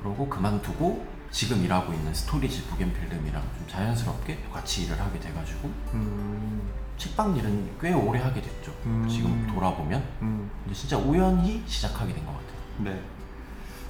그러고 0.00 0.30
그만두고 0.30 1.06
지금 1.30 1.64
일하고 1.64 1.92
있는 1.92 2.12
스토리지 2.12 2.64
부겐필름이랑 2.66 3.40
좀 3.40 3.64
자연스럽게 3.68 4.38
같이 4.52 4.84
일을 4.84 5.00
하게 5.00 5.18
돼가지고 5.20 5.70
음, 5.94 6.62
책방 6.96 7.36
일은 7.36 7.70
꽤 7.80 7.92
오래 7.92 8.20
하게 8.20 8.40
됐죠. 8.42 8.72
음. 8.86 9.06
지금 9.08 9.46
돌아보면 9.52 10.02
음, 10.22 10.50
근데 10.64 10.74
진짜 10.76 10.96
우연히 10.96 11.62
시작하게 11.66 12.12
된 12.14 12.24
것 12.26 12.32
같아요. 12.32 12.50
네. 12.78 13.00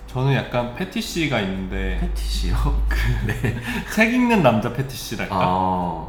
저는 0.07 0.35
약간 0.35 0.75
패티시가 0.75 1.41
있는데 1.41 1.99
패티시요? 2.01 2.57
네. 3.27 3.57
책 3.95 4.13
읽는 4.13 4.43
남자 4.43 4.73
패티시랄까? 4.73 5.35
아, 5.39 6.09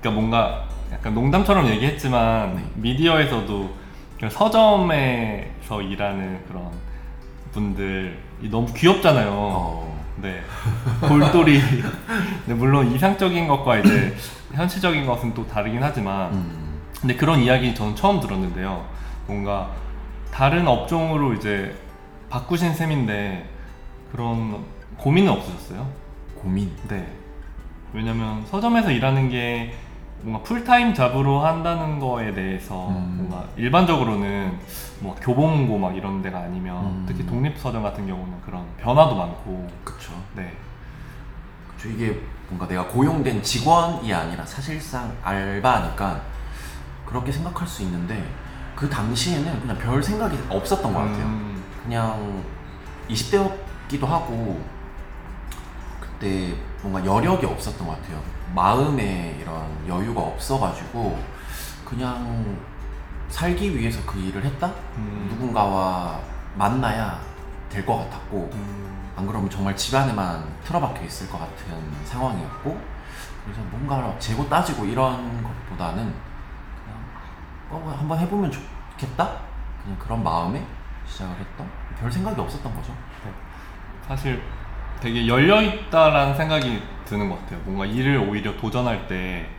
그러니까 0.00 0.20
뭔가 0.20 0.68
약간 0.92 1.14
농담처럼 1.14 1.66
얘기했지만 1.66 2.54
네. 2.56 2.64
미디어에서도 2.76 3.74
그 4.20 4.30
서점에서 4.30 5.82
일하는 5.82 6.44
그런 6.46 6.70
분들 7.52 8.18
이 8.42 8.48
너무 8.48 8.72
귀엽잖아요. 8.72 9.30
어, 9.32 9.97
네. 10.20 10.42
골똘히. 11.06 11.60
네, 12.46 12.54
물론 12.54 12.90
이상적인 12.92 13.46
것과 13.48 13.78
이제 13.78 14.14
현실적인 14.52 15.06
것은 15.06 15.34
또 15.34 15.46
다르긴 15.46 15.82
하지만 15.82 16.32
음, 16.32 16.80
근데 17.00 17.14
그런 17.14 17.40
이야기 17.40 17.74
저는 17.74 17.94
처음 17.94 18.20
들었는데요. 18.20 18.86
뭔가 19.26 19.70
다른 20.32 20.66
업종으로 20.66 21.34
이제 21.34 21.76
바꾸신 22.30 22.74
셈인데 22.74 23.48
그런 24.12 24.64
고민은 24.96 25.30
없으셨어요? 25.30 25.88
고민. 26.34 26.70
네. 26.88 27.06
왜냐면 27.92 28.44
서점에서 28.46 28.90
일하는 28.90 29.28
게 29.28 29.74
뭔가 30.20 30.42
풀타임 30.42 30.94
잡으로 30.94 31.40
한다는 31.40 31.98
거에 31.98 32.32
대해서 32.32 32.88
음. 32.88 33.14
뭔가 33.18 33.46
일반적으로는 33.56 34.58
뭐 35.00 35.14
교보문고 35.20 35.78
막 35.78 35.96
이런 35.96 36.22
데가 36.22 36.40
아니면 36.40 36.84
음. 36.84 37.04
특히 37.06 37.24
독립서점 37.24 37.82
같은 37.82 38.06
경우는 38.06 38.40
그런 38.44 38.66
변화도 38.78 39.14
많고 39.14 39.68
그쵸. 39.84 40.12
네. 40.34 40.52
그쵸. 41.76 41.88
이게 41.88 42.20
뭔가 42.48 42.66
내가 42.66 42.86
고용된 42.88 43.42
직원이 43.42 44.12
아니라 44.12 44.44
사실상 44.44 45.12
알바니까 45.22 46.20
그렇게 47.06 47.30
생각할 47.30 47.66
수 47.66 47.82
있는데 47.82 48.22
그 48.74 48.88
당시에는 48.88 49.60
그냥 49.60 49.78
별 49.78 50.02
생각이 50.02 50.38
없었던 50.48 50.92
것 50.92 50.98
같아요. 51.00 51.26
음, 51.26 51.62
그냥 51.84 52.42
20대였기도 53.08 54.04
하고 54.06 54.60
그때 56.18 56.54
뭔가 56.82 57.04
여력이 57.04 57.46
없었던 57.46 57.86
것 57.86 58.00
같아요. 58.02 58.20
마음에 58.54 59.36
이런 59.40 59.88
여유가 59.88 60.20
없어가지고 60.22 61.16
그냥 61.84 62.58
살기 63.28 63.76
위해서 63.78 64.00
그 64.04 64.18
일을 64.18 64.44
했다? 64.44 64.66
음. 64.96 65.28
누군가와 65.30 66.20
만나야 66.56 67.20
될 67.68 67.84
것 67.84 67.98
같았고 67.98 68.50
음, 68.54 69.12
안 69.16 69.26
그러면 69.26 69.48
정말 69.50 69.76
집안에만 69.76 70.42
틀어박혀 70.64 71.04
있을 71.04 71.28
것 71.30 71.38
같은 71.38 71.92
상황이었고 72.04 72.80
그래서 73.44 73.60
뭔가 73.70 74.18
재고 74.18 74.48
따지고 74.48 74.86
이런 74.86 75.42
것보다는 75.42 76.02
그냥 76.04 76.98
어, 77.70 77.94
한번 77.98 78.18
해보면 78.18 78.50
좋겠다? 78.50 79.36
그냥 79.84 79.98
그런 79.98 80.24
마음에 80.24 80.66
시작을 81.06 81.34
했던 81.36 81.68
별 82.00 82.10
생각이 82.10 82.40
없었던 82.40 82.74
거죠. 82.74 82.92
네. 83.24 83.32
사실 84.08 84.42
되게 85.00 85.26
열려 85.26 85.62
있다라는 85.62 86.36
생각이 86.36 86.80
드는 87.04 87.28
것 87.28 87.40
같아요. 87.40 87.60
뭔가 87.64 87.86
일을 87.86 88.18
오히려 88.18 88.56
도전할 88.56 89.06
때 89.08 89.58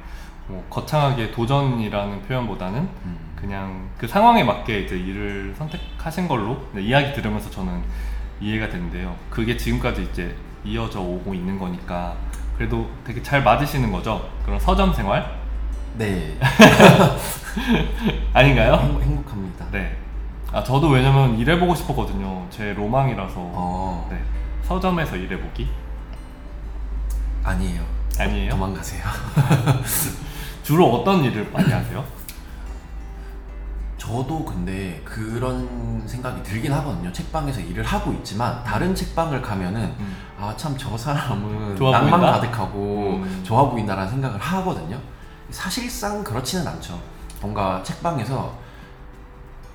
뭐 0.49 0.65
거창하게 0.69 1.31
도전이라는 1.31 2.23
표현보다는 2.23 2.79
음. 2.79 3.17
그냥 3.35 3.87
그 3.99 4.07
상황에 4.07 4.43
맞게 4.43 4.81
이제 4.81 4.97
일을 4.97 5.53
선택하신 5.55 6.27
걸로 6.27 6.57
네, 6.73 6.81
이야기 6.81 7.13
들으면서 7.13 7.49
저는 7.51 7.81
이해가 8.41 8.67
되는데요. 8.69 9.15
그게 9.29 9.55
지금까지 9.55 10.09
이제 10.11 10.35
이어져 10.65 11.01
오고 11.01 11.35
있는 11.35 11.59
거니까 11.59 12.15
그래도 12.57 12.89
되게 13.05 13.21
잘 13.21 13.43
맞으시는 13.43 13.91
거죠. 13.91 14.27
그런 14.43 14.59
서점 14.59 14.91
생활 14.91 15.39
네, 15.97 16.35
아닌가요? 18.33 18.73
행, 18.75 19.01
행복합니다. 19.01 19.65
네. 19.71 19.95
아 20.51 20.63
저도 20.63 20.89
왜냐면 20.89 21.37
일해보고 21.37 21.75
싶었거든요. 21.75 22.47
제 22.49 22.73
로망이라서. 22.73 23.33
어, 23.37 24.07
네. 24.09 24.17
서점에서 24.69 25.15
일해보기 25.15 25.67
아니에요. 27.43 27.83
아니에요? 28.19 28.51
도망가세요. 28.51 29.03
주로 30.61 30.93
어떤 30.93 31.23
일을 31.23 31.49
많이 31.51 31.71
하세요? 31.71 32.05
저도 33.97 34.45
근데 34.45 35.01
그런 35.03 36.03
생각이 36.05 36.43
들긴 36.43 36.71
하거든요. 36.73 37.11
책방에서 37.11 37.61
일을 37.61 37.83
하고 37.83 38.13
있지만 38.13 38.63
다른 38.63 38.93
책방을 38.93 39.41
가면은 39.41 39.95
음. 39.99 40.15
아참 40.39 40.75
저 40.77 40.95
사람은 40.95 41.75
좋아 41.75 41.91
낭만 41.91 42.19
보인다? 42.19 42.39
가득하고 42.39 43.21
음. 43.23 43.41
좋아 43.43 43.67
보인다라는 43.71 44.11
생각을 44.11 44.39
하거든요. 44.39 44.99
사실상 45.49 46.23
그렇지는 46.23 46.67
않죠. 46.67 47.01
뭔가 47.41 47.81
책방에서 47.81 48.55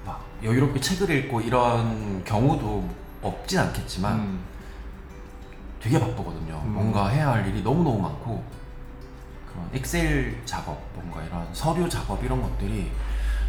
막 0.07 0.25
여유롭게 0.45 0.81
책을 0.81 1.11
읽고 1.11 1.41
이런 1.41 2.23
경우도 2.25 2.89
없진 3.23 3.59
않겠지만 3.59 4.15
음. 4.15 4.54
되게 5.85 6.01
바쁘거든요. 6.01 6.63
음. 6.65 6.73
뭔가 6.73 7.09
해야 7.09 7.33
할 7.33 7.47
일이 7.47 7.63
너무너무 7.63 8.01
많고 8.01 8.43
그런 9.53 9.69
엑셀 9.75 10.41
작업, 10.47 10.81
뭔가 10.95 11.23
이런 11.23 11.47
서류 11.53 11.87
작업 11.91 12.25
이런 12.25 12.41
것들이 12.41 12.91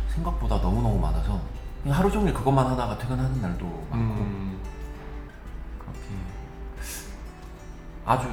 생각보다 0.10 0.58
너무너무 0.58 1.00
많아서 1.00 1.40
그냥 1.82 1.98
하루 1.98 2.12
종일 2.12 2.34
그것만 2.34 2.68
하다가 2.68 2.98
퇴근하는 2.98 3.42
날도 3.42 3.66
많고 3.90 4.22
음. 4.22 4.60
그렇게 5.80 6.00
아주 8.06 8.28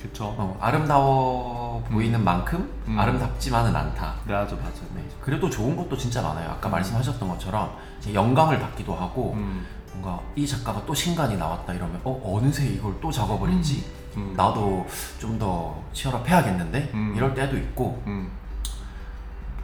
그쵸. 0.00 0.34
어, 0.36 0.58
아름다워 0.60 1.80
보이는 1.84 2.24
만큼 2.24 2.68
음. 2.88 2.98
아름답지만은 2.98 3.76
않다. 3.76 4.16
네, 4.26 4.32
맞아, 4.32 4.56
맞아. 4.56 4.80
네. 4.96 5.08
그래도 5.20 5.48
좋은 5.48 5.76
것도 5.76 5.96
진짜 5.96 6.20
많아요. 6.22 6.50
아까 6.50 6.68
음. 6.68 6.72
말씀하셨던 6.72 7.28
것처럼 7.28 7.76
영감을 8.12 8.58
받기도 8.58 8.96
하고 8.96 9.34
음. 9.34 9.64
뭔가 9.92 10.20
이 10.34 10.46
작가가 10.46 10.84
또 10.86 10.94
신간이 10.94 11.36
나왔다 11.36 11.72
이러면 11.74 12.00
어 12.04 12.20
어느새 12.36 12.66
이걸 12.66 12.94
또 13.00 13.10
작업을 13.10 13.50
했지? 13.50 13.84
음. 14.16 14.34
나도 14.36 14.86
좀 15.18 15.38
더 15.38 15.82
치열업 15.92 16.28
해야겠는데 16.28 16.90
음. 16.94 17.14
이럴 17.16 17.34
때도 17.34 17.56
있고 17.58 18.02
음. 18.06 18.30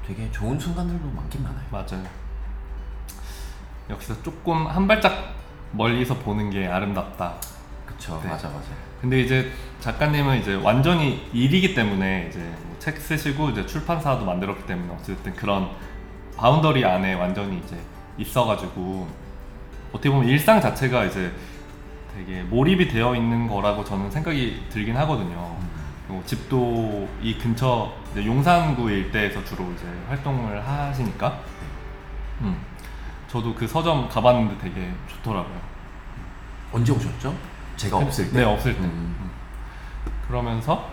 되게 0.07 0.31
좋은 0.33 0.59
순간들도 0.59 1.07
많긴 1.11 1.43
많아요. 1.43 1.65
맞아요. 1.71 2.05
역시 3.91 4.13
조금 4.23 4.67
한 4.67 4.87
발짝 4.87 5.35
멀리서 5.73 6.15
보는 6.15 6.51
게 6.51 6.67
아름답다. 6.67 7.35
그쵸 7.87 8.21
네. 8.23 8.29
맞아 8.31 8.49
맞아. 8.49 8.69
근데 9.01 9.21
이제 9.21 9.51
작가님은 9.81 10.41
이제 10.41 10.55
완전히 10.55 11.29
일이기 11.33 11.75
때문에 11.75 12.27
이제 12.29 12.41
뭐 12.69 12.84
책 12.84 12.99
쓰시고 12.99 13.51
이제 13.51 13.65
출판사도 13.67 14.25
만들었기 14.25 14.67
때문에 14.67 14.95
어쨌든 14.99 15.35
그런 15.35 15.69
boundary 16.37 16.85
안에 16.85 17.15
완전히 17.15 17.59
이제 17.65 17.79
있어가지고 18.19 19.07
어떻게 19.91 20.11
보면 20.11 20.29
일상 20.29 20.61
자체가 20.61 21.05
이제 21.05 21.33
되게 22.15 22.43
몰입이 22.43 22.89
되어 22.89 23.15
있는 23.15 23.47
거라고 23.49 23.85
저는 23.85 24.11
생각이 24.11 24.67
들긴 24.71 24.97
하거든요. 24.97 25.57
그리고 26.07 26.23
집도 26.25 27.09
이 27.23 27.37
근처 27.39 27.93
이제 28.13 28.25
용산구 28.25 28.91
일대에서 28.91 29.45
주로 29.45 29.71
이제 29.73 29.85
활동을 30.09 30.67
하시니까 30.67 31.39
음. 32.41 32.57
저도 33.29 33.55
그 33.55 33.67
서점 33.67 34.09
가봤는데 34.09 34.59
되게 34.59 34.91
좋더라고요. 35.07 35.61
언제 36.73 36.93
오셨죠? 36.93 37.35
제가 37.77 37.99
없을 37.99 38.31
때. 38.31 38.39
네, 38.39 38.45
없을 38.45 38.75
때. 38.75 38.81
음. 38.81 39.17
음. 39.21 39.31
그러면서 40.27 40.91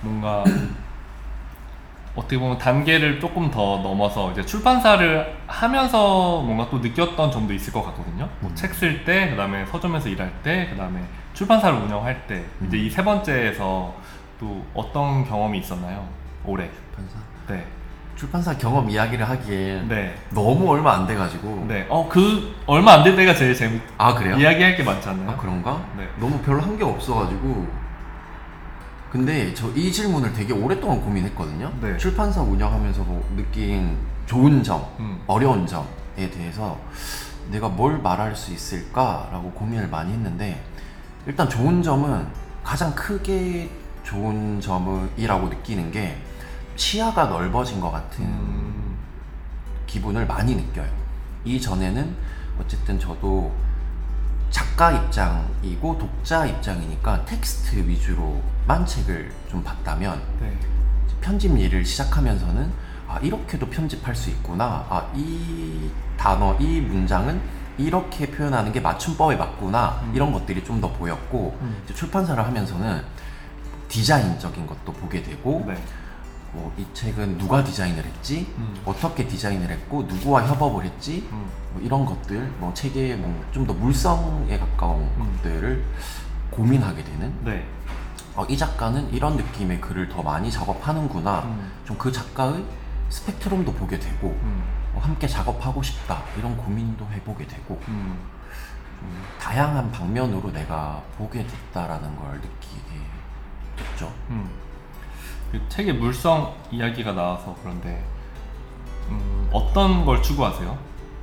뭔가 0.00 0.44
어떻게 2.14 2.38
보면 2.38 2.58
단계를 2.58 3.18
조금 3.20 3.50
더 3.50 3.78
넘어서 3.82 4.30
이제 4.30 4.44
출판사를 4.44 5.36
하면서 5.48 6.40
뭔가 6.42 6.68
또 6.70 6.78
느꼈던 6.78 7.30
점도 7.32 7.52
있을 7.52 7.72
것 7.72 7.82
같거든요. 7.86 8.28
뭐 8.40 8.50
음. 8.50 8.54
책쓸 8.54 9.04
때, 9.04 9.30
그 9.30 9.36
다음에 9.36 9.66
서점에서 9.66 10.08
일할 10.08 10.32
때, 10.44 10.68
그 10.70 10.76
다음에 10.76 11.00
출판사를 11.32 11.76
운영할 11.76 12.26
때 12.28 12.44
이제 12.66 12.76
음. 12.76 12.84
이세 12.84 13.02
번째에서 13.02 13.94
또 14.38 14.64
어떤 14.74 15.24
경험이 15.24 15.58
있었나요? 15.58 16.06
올해. 16.44 16.68
출판사 16.70 17.18
네. 17.48 17.64
출판사 18.16 18.56
경험 18.56 18.88
이야기를 18.88 19.28
하기엔 19.28 19.88
네. 19.88 20.14
너무 20.30 20.70
얼마 20.70 20.94
안 20.94 21.06
돼가지고. 21.08 21.64
네. 21.66 21.84
어, 21.88 22.08
그 22.08 22.54
얼마 22.66 22.92
안 22.92 23.02
될 23.02 23.16
때가 23.16 23.34
제일 23.34 23.52
재밌 23.56 23.82
아 23.98 24.14
그래요? 24.14 24.36
이야기할 24.36 24.76
게 24.76 24.84
많지 24.84 25.08
않나요? 25.08 25.30
아 25.30 25.36
그런가? 25.36 25.80
네. 25.98 26.06
너무 26.20 26.38
별로 26.42 26.60
한 26.60 26.78
게 26.78 26.84
없어가지고 26.84 27.66
근데 29.14 29.54
저 29.54 29.70
이 29.76 29.92
질문을 29.92 30.32
되게 30.32 30.52
오랫동안 30.52 31.00
고민했거든요 31.00 31.72
네. 31.80 31.96
출판사 31.98 32.42
운영하면서 32.42 33.04
뭐 33.04 33.24
느낀 33.36 33.96
좋은 34.26 34.60
점, 34.64 34.84
음. 34.98 35.20
어려운 35.28 35.64
점에 35.68 36.28
대해서 36.32 36.80
내가 37.48 37.68
뭘 37.68 37.98
말할 37.98 38.34
수 38.34 38.52
있을까라고 38.52 39.52
고민을 39.52 39.86
많이 39.88 40.12
했는데 40.12 40.60
일단 41.28 41.48
좋은 41.48 41.80
점은 41.80 42.26
가장 42.64 42.92
크게 42.96 43.70
좋은 44.02 44.60
점이라고 44.60 45.48
느끼는 45.48 45.92
게 45.92 46.16
시야가 46.74 47.26
넓어진 47.26 47.80
것 47.80 47.92
같은 47.92 48.24
음. 48.24 48.96
기분을 49.86 50.26
많이 50.26 50.56
느껴요. 50.56 50.90
이전에는 51.44 52.16
어쨌든 52.60 52.98
저도 52.98 53.52
작가 54.54 54.92
입장이고 54.92 55.98
독자 55.98 56.46
입장이니까 56.46 57.24
텍스트 57.24 57.74
위주로만 57.88 58.86
책을 58.86 59.32
좀 59.50 59.64
봤다면 59.64 60.22
네. 60.40 60.56
편집 61.20 61.58
일을 61.58 61.84
시작하면서는 61.84 62.70
아 63.08 63.18
이렇게도 63.18 63.68
편집할 63.68 64.14
수 64.14 64.30
있구나 64.30 64.86
아 64.88 65.10
이 65.16 65.90
단어 66.16 66.56
이 66.60 66.80
문장은 66.80 67.40
이렇게 67.78 68.30
표현하는 68.30 68.70
게 68.70 68.78
맞춤법에 68.78 69.34
맞구나 69.34 70.00
음. 70.04 70.12
이런 70.14 70.32
것들이 70.32 70.62
좀 70.62 70.80
더 70.80 70.88
보였고 70.92 71.58
음. 71.60 71.82
출판사를 71.92 72.40
하면서는 72.46 73.02
디자인적인 73.88 74.68
것도 74.68 74.92
보게 74.92 75.20
되고 75.20 75.64
네. 75.66 75.74
뭐 76.54 76.72
이 76.78 76.84
책은 76.94 77.38
누가 77.38 77.62
디자인을 77.62 78.04
했지 78.04 78.52
음. 78.58 78.74
어떻게 78.84 79.26
디자인을 79.26 79.68
했고 79.70 80.02
누구와 80.02 80.46
협업을 80.46 80.84
했지 80.84 81.28
음. 81.32 81.48
뭐 81.72 81.82
이런 81.82 82.04
것들 82.04 82.40
뭐 82.58 82.72
책의 82.74 83.16
뭐 83.16 83.44
좀 83.52 83.66
더 83.66 83.72
물성에 83.74 84.58
가까운 84.58 85.02
음. 85.18 85.36
것들을 85.42 85.84
고민하게 86.50 87.04
되는 87.04 87.34
네. 87.44 87.66
어, 88.36 88.44
이 88.46 88.56
작가는 88.56 89.12
이런 89.12 89.36
느낌의 89.36 89.80
글을 89.80 90.08
더 90.08 90.22
많이 90.22 90.50
작업하는구나 90.50 91.40
음. 91.44 91.72
좀 91.84 91.96
그 91.98 92.10
작가의 92.10 92.64
스펙트럼도 93.10 93.72
보게 93.74 93.98
되고 93.98 94.28
음. 94.42 94.62
어, 94.94 94.98
함께 95.00 95.26
작업하고 95.28 95.82
싶다 95.82 96.22
이런 96.38 96.56
고민도 96.56 97.06
해보게 97.12 97.46
되고 97.46 97.80
음. 97.88 98.18
좀 98.98 99.22
다양한 99.38 99.92
방면으로 99.92 100.50
내가 100.52 101.02
보게 101.16 101.46
됐다라는 101.46 102.16
걸 102.16 102.34
느끼게 102.40 103.00
됐죠. 103.76 104.12
음. 104.30 104.48
그 105.54 105.60
책의 105.68 105.94
물성 105.94 106.52
이야기가 106.72 107.12
나와서 107.12 107.54
그런데 107.62 108.02
음, 109.08 109.48
어떤 109.52 110.04
걸 110.04 110.20
추구하세요? 110.20 110.76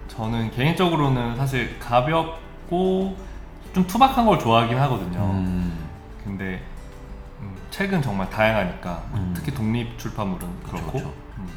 저는 0.07 0.51
개인적으로는 0.51 1.35
사실 1.35 1.77
가볍고 1.79 3.17
좀 3.73 3.85
투박한 3.87 4.25
걸 4.25 4.39
좋아하긴 4.39 4.77
하거든요. 4.79 5.19
음, 5.19 5.77
근데 6.23 6.63
음, 7.41 7.57
책은 7.71 8.01
정말 8.01 8.29
다양하니까 8.29 9.03
음. 9.15 9.33
특히 9.35 9.53
독립 9.53 9.99
출판물은 9.99 10.47
그쵸, 10.63 10.71
그렇고 10.77 10.91
그쵸. 10.93 11.13
음. 11.39 11.49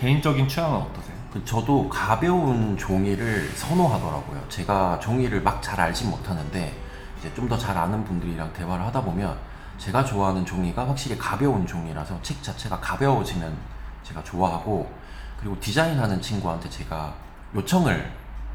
개인적인 0.00 0.48
취향은 0.48 0.76
어떠세요? 0.76 1.16
그 1.32 1.44
저도 1.44 1.88
가벼운 1.88 2.76
종이를 2.76 3.48
선호하더라고요. 3.50 4.42
제가 4.48 4.98
종이를 4.98 5.40
막 5.42 5.62
잘 5.62 5.80
알진 5.80 6.10
못하는데 6.10 6.74
이제 7.20 7.32
좀 7.34 7.48
더 7.48 7.56
잘 7.56 7.76
아는 7.78 8.04
분들이랑 8.04 8.52
대화를 8.54 8.84
하다 8.86 9.02
보면 9.02 9.38
제가 9.78 10.04
좋아하는 10.04 10.44
종이가 10.44 10.86
확실히 10.88 11.16
가벼운 11.16 11.66
종이라서 11.66 12.20
책 12.22 12.42
자체가 12.42 12.78
가벼워지면 12.80 13.56
제가 14.02 14.22
좋아하고 14.24 14.92
그리고 15.40 15.58
디자인하는 15.60 16.20
친구한테 16.20 16.68
제가 16.68 17.14
요청을 17.54 18.12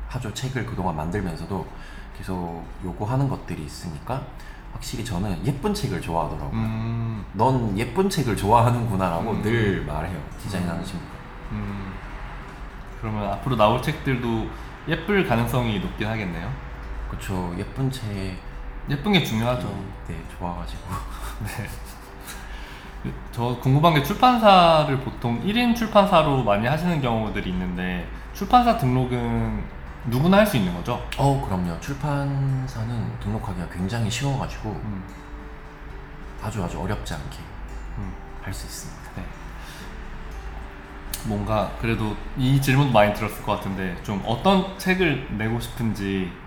하죠. 0.10 0.34
책을 0.34 0.66
그동안 0.66 0.96
만들면서도 0.96 1.66
계속 2.18 2.64
요구하는 2.84 3.28
것들이 3.28 3.64
있으니까 3.66 4.22
확실히 4.74 5.06
저는 5.06 5.46
예쁜 5.46 5.74
책을 5.74 6.02
좋아하더라고요. 6.02 6.52
음, 6.52 7.26
넌 7.34 7.78
예쁜 7.78 8.10
책을 8.10 8.36
좋아하는구나라고 8.36 9.32
음. 9.32 9.42
늘 9.42 9.86
말해요. 9.86 10.22
디자인하는 10.42 10.82
음. 10.82 10.86
친구가. 10.86 11.12
음. 11.52 11.94
그러면 13.00 13.32
앞으로 13.32 13.56
나올 13.56 13.82
책들도 13.82 14.48
예쁠 14.88 15.28
가능성이 15.28 15.80
높긴 15.80 16.08
하겠네요. 16.08 16.52
그쵸 17.10 17.54
예쁜 17.58 17.90
책 17.92 18.38
예쁜 18.90 19.14
게 19.14 19.24
중요하죠. 19.24 19.68
네 20.08 20.16
좋아가지고 20.38 20.82
저 23.32 23.58
궁금한 23.62 23.94
게 23.96 24.04
출판사를 24.04 24.98
보통 25.02 25.42
1인 25.44 25.76
출판사로 25.76 26.44
많이 26.44 26.66
하시는 26.68 27.02
경우들이 27.02 27.50
있는데 27.50 28.08
출판사 28.34 28.78
등록은 28.78 29.64
누구나 30.06 30.38
할 30.38 30.46
수 30.46 30.58
있는 30.58 30.74
거죠? 30.74 31.06
어 31.18 31.42
그럼요 31.46 31.80
출판사는 31.80 33.20
등록하기가 33.20 33.70
굉장히 33.70 34.10
쉬워가지고 34.10 34.70
음, 34.70 35.04
아주 36.42 36.64
아주 36.64 36.80
어렵지 36.80 37.14
않게 37.14 37.38
음, 37.98 38.14
할수 38.42 38.66
있습니다 38.66 39.02
네. 39.18 39.24
뭔가 41.26 41.72
그래도 41.80 42.16
이 42.38 42.62
질문도 42.62 42.92
많이 42.92 43.14
들었을 43.14 43.44
것 43.44 43.56
같은데 43.56 43.96
좀 44.04 44.22
어떤 44.26 44.78
책을 44.78 45.38
내고 45.38 45.60
싶은지 45.60 46.32
음, 46.34 46.43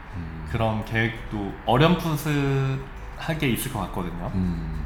그런 0.51 0.85
계획도 0.85 1.53
어렴풋하게 1.67 3.49
있을 3.49 3.73
것 3.73 3.81
같거든요. 3.81 4.31
음, 4.35 4.85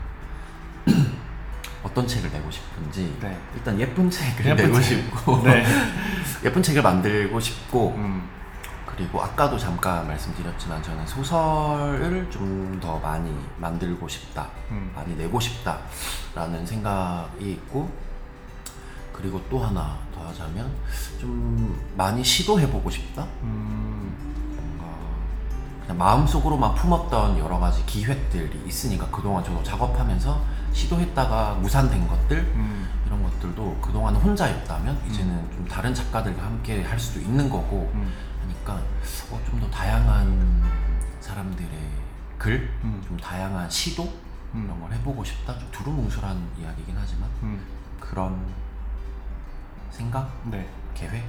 어떤 1.83 2.07
책을 2.07 2.31
내고 2.31 2.51
싶은지 2.51 3.17
네. 3.21 3.39
일단 3.55 3.79
예쁜 3.81 4.11
책을 4.11 4.47
예쁜 4.47 4.65
내고 4.65 4.75
책. 4.81 4.85
싶고 4.85 5.43
네. 5.43 5.65
예쁜 6.45 6.63
책을 6.63 6.83
만들고 6.83 7.39
싶고 7.41 7.95
음. 7.97 8.29
그리고 8.87 9.23
아까도 9.23 9.57
잠깐 9.59 10.07
말씀드렸지만 10.09 10.83
저는 10.83 11.07
소설을 11.07 12.29
좀 12.31 12.61
더 12.81 12.99
많이 12.99 13.31
만들고 13.59 14.09
싶다, 14.09 14.49
음. 14.71 14.91
많이 14.95 15.15
내고 15.17 15.39
싶다라는 15.39 16.65
생각이 16.67 17.53
있고 17.53 17.91
그리고 19.13 19.41
또 19.51 19.59
하나 19.63 19.99
더 20.15 20.27
하자면 20.29 20.71
좀 21.21 21.79
많이 21.97 22.25
시도해보고 22.25 22.89
싶다. 22.91 23.27
음. 23.43 24.30
그냥 25.83 25.99
마음속으로만 25.99 26.75
품었던 26.75 27.39
여러 27.39 27.59
가지 27.59 27.85
기획들이 27.87 28.63
있으니까 28.67 29.09
그동안 29.11 29.43
저도 29.45 29.63
작업하면서 29.63 30.41
시도했다가 30.73 31.55
무산된 31.55 32.07
것들 32.07 32.39
음. 32.39 32.89
이런 33.07 33.23
것들도 33.23 33.79
그동안 33.83 34.15
혼자였다면 34.15 35.01
이제는 35.09 35.51
좀 35.53 35.67
다른 35.67 35.93
작가들과 35.93 36.43
함께 36.45 36.83
할 36.85 36.99
수도 36.99 37.21
있는 37.21 37.49
거고 37.51 37.91
음. 37.95 38.13
하니까 38.43 38.75
어, 39.31 39.41
좀 39.49 39.61
더 39.61 39.69
다양한 39.71 40.63
사람들의 41.21 41.71
글, 42.39 42.71
음. 42.85 43.03
좀 43.07 43.17
다양한 43.19 43.69
시도 43.69 44.05
음. 44.55 44.65
이런 44.65 44.81
걸 44.81 44.93
해보고 44.93 45.23
싶다. 45.25 45.59
좀 45.59 45.69
두루뭉술한 45.71 46.37
이야기긴 46.61 46.97
하지만 46.99 47.29
음. 47.43 47.61
그런 48.01 48.41
생각, 49.91 50.31
네. 50.51 50.69
계획. 50.95 51.25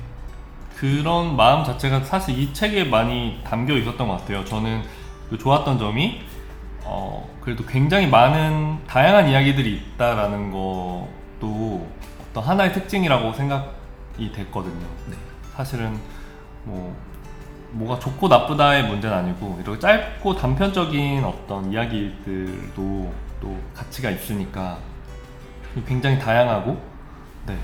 그런 0.77 1.36
마음 1.36 1.63
자체가 1.63 2.03
사실 2.03 2.38
이 2.38 2.53
책에 2.53 2.86
많이 2.86 3.39
담겨 3.43 3.75
있었던 3.77 4.07
것 4.07 4.17
같아요. 4.17 4.43
저는 4.45 4.84
그 5.29 5.38
좋았던 5.38 5.77
점이 5.77 6.21
어 6.84 7.29
그래도 7.41 7.65
굉장히 7.65 8.07
많은 8.07 8.79
다양한 8.88 9.29
이야기들이 9.29 9.75
있다라는 9.95 10.51
것도 10.51 11.88
어떤 12.21 12.43
하나의 12.43 12.73
특징이라고 12.73 13.34
생각이 13.34 14.31
됐거든요. 14.34 14.86
네. 15.07 15.15
사실은 15.55 15.97
뭐 16.63 16.95
뭐가 17.71 17.99
좋고 17.99 18.27
나쁘다의 18.27 18.88
문제는 18.88 19.15
아니고 19.15 19.60
이렇게 19.62 19.79
짧고 19.79 20.36
단편적인 20.36 21.23
어떤 21.23 21.71
이야기들도 21.71 23.13
또 23.39 23.57
가치가 23.73 24.10
있으니까 24.10 24.77
굉장히 25.88 26.19
다양하고 26.19 26.79
네 27.47 27.57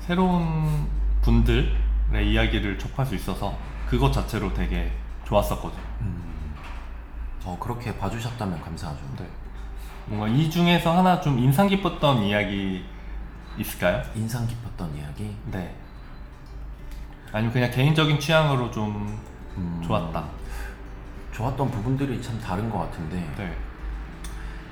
새로운 0.00 0.88
분들의 1.22 1.70
이야기를 2.18 2.78
접할 2.78 3.06
수 3.06 3.14
있어서 3.14 3.56
그것 3.88 4.12
자체로 4.12 4.52
되게 4.52 4.90
좋았었거든요. 5.24 5.82
음. 6.00 6.54
어 7.44 7.56
그렇게 7.60 7.96
봐주셨다면 7.96 8.60
감사하죠. 8.60 9.00
네. 9.18 9.26
뭔가 10.06 10.28
이 10.28 10.50
중에서 10.50 10.96
하나 10.96 11.20
좀 11.20 11.38
인상 11.38 11.68
깊었던 11.68 12.22
이야기 12.22 12.84
있을까요? 13.56 14.02
인상 14.14 14.46
깊었던 14.46 14.96
이야기. 14.96 15.36
네. 15.46 15.74
아니면 17.32 17.52
그냥 17.52 17.70
개인적인 17.70 18.18
취향으로 18.18 18.70
좀 18.70 19.18
음, 19.56 19.82
좋았다. 19.84 20.24
좋았던 21.32 21.70
부분들이 21.70 22.20
참 22.20 22.38
다른 22.40 22.68
것 22.68 22.78
같은데 22.78 23.16
네. 23.36 23.56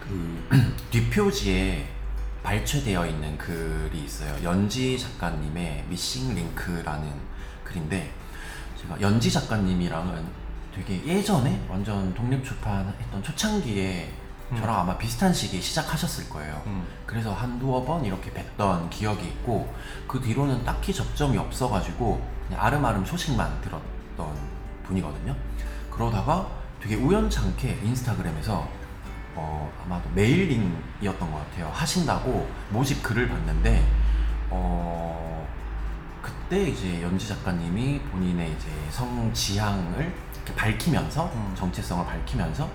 그 0.00 0.48
뒷표지에 0.90 1.86
발췌되어 2.48 3.06
있는 3.06 3.36
글이 3.36 4.04
있어요. 4.04 4.42
연지 4.42 4.98
작가님의 4.98 5.84
미싱 5.86 6.34
링크라는 6.34 7.12
글인데 7.62 8.10
제가 8.80 8.98
연지 9.02 9.30
작가님이랑은 9.30 10.24
되게 10.74 11.04
예전에 11.04 11.62
완전 11.68 12.14
독립 12.14 12.42
출판했던 12.42 13.22
초창기에 13.22 14.10
음. 14.52 14.56
저랑 14.56 14.80
아마 14.80 14.96
비슷한 14.96 15.30
시기에 15.30 15.60
시작하셨을 15.60 16.30
거예요. 16.30 16.62
음. 16.64 16.86
그래서 17.04 17.34
한두어 17.34 17.84
번 17.84 18.02
이렇게 18.02 18.30
뵀던 18.30 18.88
기억이 18.88 19.26
있고 19.26 19.70
그 20.06 20.18
뒤로는 20.18 20.64
딱히 20.64 20.94
접점이 20.94 21.36
없어가지고 21.36 22.26
그냥 22.46 22.64
아름아름 22.64 23.04
소식만 23.04 23.60
들었던 23.60 24.34
분이거든요. 24.84 25.36
그러다가 25.90 26.48
되게 26.80 26.94
우연찮게 26.94 27.80
인스타그램에서 27.84 28.66
어, 29.38 29.72
아마도 29.84 30.10
메일링이었던 30.14 31.30
것 31.30 31.38
같아요. 31.38 31.70
하신다고 31.72 32.50
모집 32.70 33.02
글을 33.04 33.28
봤는데 33.28 33.86
어, 34.50 35.46
그때 36.20 36.68
이제 36.68 37.00
연지 37.02 37.28
작가님이 37.28 38.00
본인의 38.00 38.52
이제 38.52 38.68
성 38.90 39.32
지향을 39.32 40.12
이렇게 40.34 40.54
밝히면서 40.56 41.30
음. 41.32 41.54
정체성을 41.56 42.04
밝히면서 42.04 42.68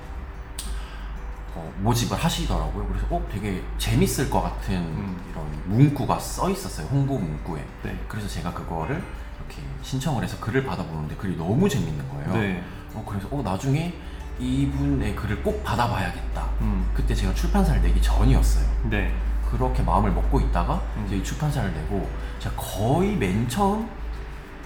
어, 1.56 1.74
모집을 1.80 2.18
하시더라고요. 2.18 2.88
그래서 2.88 3.06
어 3.10 3.28
되게 3.30 3.62
재밌을 3.78 4.30
것 4.30 4.42
같은 4.42 4.76
음. 4.76 5.22
이런 5.30 5.46
문구가 5.66 6.18
써 6.18 6.50
있었어요. 6.50 6.88
홍보 6.88 7.20
문구에. 7.20 7.64
네. 7.84 8.00
그래서 8.08 8.28
제가 8.28 8.54
그거를 8.54 9.04
이렇게 9.38 9.62
신청을 9.82 10.24
해서 10.24 10.40
글을 10.40 10.64
받아보는데 10.64 11.16
글이 11.16 11.36
너무 11.36 11.68
재밌는 11.68 12.10
거예요. 12.10 12.34
네. 12.34 12.64
어, 12.94 13.04
그래서 13.08 13.28
어 13.32 13.42
나중에 13.44 13.94
이분의 14.40 15.16
글을 15.16 15.42
꼭 15.44 15.64
받아봐야겠다. 15.64 16.50
음. 16.62 16.90
그때 16.94 17.14
제가 17.14 17.34
출판사를 17.34 17.82
내기 17.82 18.02
전이었어요. 18.02 18.66
네. 18.90 19.14
그렇게 19.50 19.84
마음을 19.84 20.12
먹고 20.12 20.40
있다가 20.40 20.82
음. 20.98 21.04
이제 21.06 21.18
이 21.18 21.24
출판사를 21.24 21.72
내고 21.74 22.10
제가 22.40 22.56
거의 22.56 23.16
맨 23.16 23.48
처음 23.48 23.88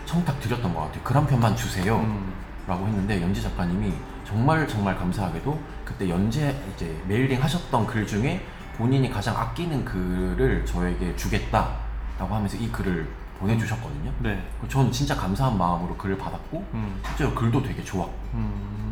청탁 0.06 0.40
드렸던 0.40 0.74
것 0.74 0.82
같아요. 0.82 1.04
글 1.04 1.16
한 1.18 1.28
편만 1.28 1.56
주세요. 1.56 1.98
음. 1.98 2.34
라고 2.68 2.86
했는데 2.88 3.22
연지 3.22 3.42
작가님이 3.42 3.94
정말 4.26 4.68
정말 4.68 4.98
감사하게도 4.98 5.58
그때 5.86 6.10
연재 6.10 6.54
이제 6.76 7.02
mailing 7.08 7.42
하셨던 7.42 7.88
글 7.88 8.06
중에 8.06 8.46
본인이 8.78 9.10
가장 9.10 9.38
아끼는 9.38 9.86
글을 9.86 10.66
저에게 10.66 11.16
주겠다라고 11.16 12.36
하면서 12.36 12.58
이 12.58 12.70
글을 12.70 13.08
보내주셨거든요. 13.40 14.12
네. 14.20 14.44
전 14.68 14.92
진짜 14.92 15.16
감사한 15.16 15.58
마음으로 15.58 15.96
글을 15.96 16.18
받았고 16.18 16.66
음. 16.74 17.00
실제로 17.08 17.34
글도 17.34 17.62
되게 17.64 17.84
좋았고 17.84 18.14
음. 18.34 18.87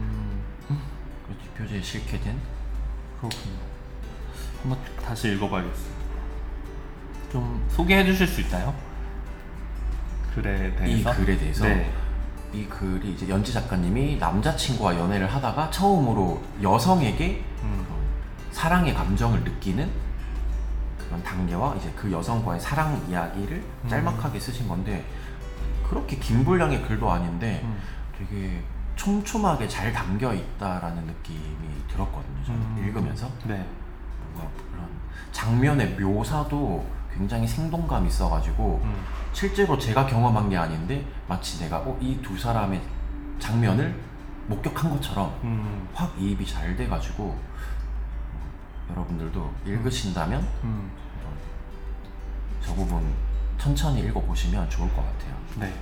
그래서 1.55 1.69
뒷표지에 1.73 1.81
실게 1.81 2.19
된 2.19 2.39
그렇군요. 3.19 3.55
한번 4.61 4.79
다시 5.03 5.33
읽어봐야겠어요. 5.33 5.95
좀 7.31 7.65
소개해 7.69 8.05
주실 8.05 8.27
수 8.27 8.41
있나요? 8.41 8.73
글에 10.33 10.67
이 10.67 10.75
대해서? 10.75 11.13
글에 11.13 11.37
대해서 11.37 11.65
네. 11.65 11.91
이 12.53 12.65
글이 12.65 13.13
이제 13.13 13.27
연지 13.29 13.53
작가님이 13.53 14.17
남자친구와 14.17 14.97
연애를 14.97 15.27
하다가 15.27 15.69
처음으로 15.71 16.41
여성에게 16.61 17.43
음. 17.63 17.85
사랑의 18.51 18.93
감정을 18.93 19.43
느끼는 19.43 19.89
그런 20.97 21.23
단계와 21.23 21.75
이제 21.75 21.91
그 21.95 22.11
여성과의 22.11 22.59
사랑 22.59 23.05
이야기를 23.09 23.57
음. 23.57 23.89
짤막하게 23.89 24.39
쓰신 24.39 24.67
건데 24.67 25.05
그렇게 25.87 26.17
긴 26.17 26.43
분량의 26.43 26.83
글도 26.83 27.09
아닌데 27.11 27.61
음. 27.63 27.79
되게 28.17 28.63
촘촘하게 28.95 29.67
잘 29.67 29.91
담겨 29.91 30.33
있다라는 30.33 31.05
느낌이 31.05 31.87
들었거든요. 31.87 32.43
저는 32.45 32.59
음. 32.61 32.83
읽으면서 32.85 33.27
네. 33.45 33.65
뭔가 34.33 34.49
그런 34.71 34.89
장면의 35.31 35.99
묘사도 35.99 36.85
굉장히 37.13 37.47
생동감 37.47 38.05
있어가지고 38.07 38.81
음. 38.83 39.03
실제로 39.33 39.77
제가 39.77 40.05
경험한 40.05 40.49
게 40.49 40.57
아닌데 40.57 41.05
마치 41.27 41.59
내가 41.59 41.77
어, 41.79 41.97
이 42.01 42.19
두 42.21 42.37
사람의 42.37 42.81
장면을 43.39 43.99
목격한 44.47 44.91
것처럼 44.91 45.33
음. 45.43 45.87
확 45.93 46.13
이입이 46.17 46.45
잘 46.45 46.75
돼가지고 46.75 47.23
어, 47.23 48.91
여러분들도 48.91 49.53
읽으신다면 49.65 50.45
음. 50.63 50.91
저 52.61 52.73
부분 52.73 53.13
천천히 53.57 54.01
읽어보시면 54.01 54.69
좋을 54.69 54.87
것 54.93 54.97
같아요. 54.97 55.35
네. 55.59 55.73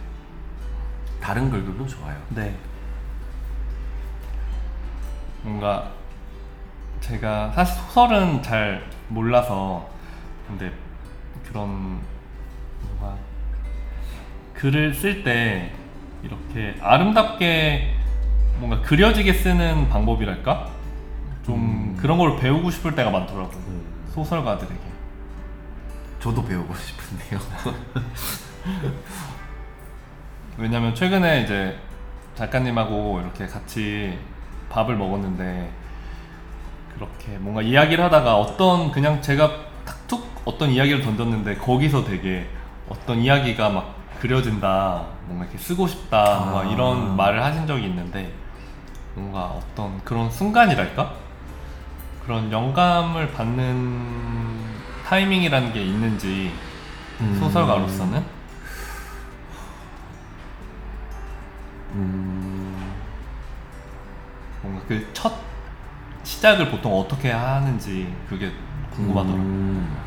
다른 1.21 1.49
글들도 1.49 1.87
좋아요. 1.87 2.19
네. 2.29 2.55
뭔가 5.43 5.91
제가 7.01 7.51
사실 7.51 7.75
소설은 7.83 8.41
잘 8.41 8.83
몰라서 9.09 9.87
근데 10.47 10.71
그런 11.45 11.99
뭔가 12.81 13.17
글을 14.53 14.93
쓸 14.93 15.23
때 15.23 15.71
이렇게 16.23 16.77
아름답게 16.81 17.93
뭔가 18.59 18.81
그려지게 18.81 19.33
쓰는 19.33 19.89
방법이랄까? 19.89 20.69
좀 21.45 21.55
음. 21.55 21.97
그런 21.99 22.17
걸 22.17 22.37
배우고 22.37 22.71
싶을 22.71 22.95
때가 22.95 23.09
많더라고요. 23.09 23.57
음. 23.67 23.85
소설가들에게. 24.11 24.81
저도 26.19 26.45
배우고 26.45 26.73
싶은데요. 26.73 27.39
왜냐면 30.57 30.95
최근에 30.95 31.41
이제 31.41 31.77
작가님하고 32.35 33.19
이렇게 33.19 33.45
같이 33.45 34.17
밥을 34.73 34.95
먹었는데 34.95 35.71
그렇게 36.95 37.37
뭔가 37.39 37.61
이야기를 37.61 38.03
하다가 38.03 38.35
어떤 38.37 38.91
그냥 38.91 39.21
제가 39.21 39.51
탁툭 39.85 40.41
어떤 40.45 40.71
이야기를 40.71 41.01
던졌는데 41.01 41.55
거기서 41.57 42.03
되게 42.03 42.47
어떤 42.89 43.19
이야기가 43.19 43.69
막 43.69 43.95
그려진다 44.19 45.05
뭔가 45.25 45.45
이렇게 45.45 45.57
쓰고 45.57 45.87
싶다 45.87 46.39
뭔가 46.39 46.59
아. 46.61 46.63
이런 46.71 47.15
말을 47.15 47.43
하신 47.43 47.67
적이 47.67 47.87
있는데 47.87 48.31
뭔가 49.15 49.45
어떤 49.45 50.03
그런 50.03 50.29
순간이랄까 50.29 51.13
그런 52.25 52.51
영감을 52.51 53.31
받는 53.33 54.63
타이밍이라는 55.05 55.73
게 55.73 55.83
있는지 55.83 56.51
음. 57.19 57.37
소설가로서는 57.39 58.23
음, 61.95 62.62
뭔가 64.63 64.81
그 64.87 65.05
첫 65.13 65.31
시작을 66.23 66.71
보통 66.71 66.97
어떻게 66.99 67.31
하는지 67.31 68.13
그게 68.29 68.51
궁금하더라고요. 68.95 69.43
음. 69.43 69.97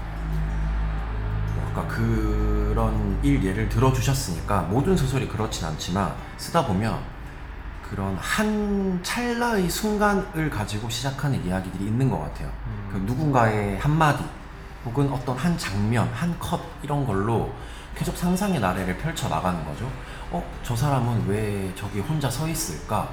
아까 1.73 1.87
그런 1.89 3.19
일 3.23 3.45
예를 3.45 3.69
들어주셨으니까 3.69 4.63
모든 4.63 4.97
소설이 4.97 5.29
그렇진 5.29 5.67
않지만 5.67 6.15
쓰다 6.39 6.65
보면 6.67 6.99
그런 7.91 8.17
한 8.17 8.99
찰나의 9.03 9.69
순간을 9.69 10.49
가지고 10.51 10.89
시작하는 10.89 11.45
이야기들이 11.45 11.85
있는 11.85 12.09
것 12.11 12.19
같아요. 12.21 12.49
음. 12.67 12.89
그 12.93 12.97
누군가의 12.99 13.79
한마디 13.79 14.25
혹은 14.87 15.11
어떤 15.13 15.37
한 15.37 15.57
장면, 15.59 16.09
한 16.15 16.35
컷 16.39 16.61
이런 16.83 17.05
걸로 17.07 17.53
계속 17.95 18.17
상상의 18.17 18.61
나래를 18.61 18.97
펼쳐 18.99 19.29
나가는 19.29 19.63
거죠. 19.65 19.91
어, 20.31 20.43
저 20.63 20.75
사람은 20.75 21.27
왜 21.29 21.73
저기 21.77 22.01
혼자 22.01 22.31
서 22.31 22.49
있을까? 22.49 23.09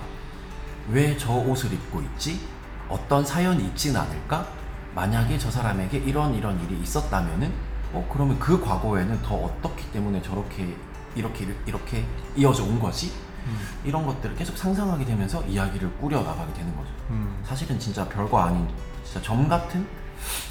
왜 0.90 1.18
저 1.18 1.34
옷을 1.34 1.72
입고 1.74 2.02
있지? 2.02 2.46
어떤 2.90 3.26
사연이 3.26 3.66
있진 3.68 3.96
않을까? 3.96 4.48
만약에 4.94 5.38
저 5.38 5.50
사람에게 5.50 5.98
이런 6.00 6.34
이런 6.36 6.60
일이 6.64 6.80
있었다면은 6.82 7.52
어 7.94 8.08
그러면 8.12 8.38
그 8.40 8.60
과거에는 8.64 9.22
더 9.22 9.36
어떻기 9.36 9.92
때문에 9.92 10.22
저렇게 10.22 10.76
이렇게 11.16 11.48
이렇게 11.66 12.06
이어져 12.36 12.64
온 12.64 12.80
거지? 12.80 13.12
음. 13.46 13.58
이런 13.84 14.06
것들을 14.06 14.36
계속 14.36 14.58
상상하게 14.58 15.06
되면서 15.06 15.44
이야기를 15.46 15.98
꾸려 15.98 16.22
나가게 16.22 16.54
되는 16.54 16.76
거죠. 16.76 16.90
음. 17.10 17.42
사실은 17.46 17.80
진짜 17.80 18.08
별거 18.08 18.40
아닌 18.40 18.68
진짜 19.04 19.22
점 19.22 19.48
같은 19.48 19.88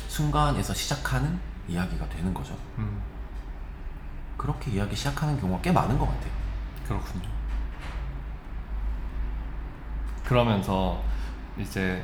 순간에서 0.09 0.75
시작하는 0.75 1.39
이야기가 1.69 2.09
되는 2.09 2.33
거죠. 2.35 2.57
음. 2.79 3.01
그렇게 4.37 4.73
이야기 4.73 4.95
시작하는 4.97 5.41
경우가 5.41 5.63
꽤 5.63 5.71
많은 5.73 5.99
것 5.99 6.07
같아요. 6.07 6.33
그렇군요. 6.87 7.29
그러면서 10.33 10.99
이제 11.61 12.03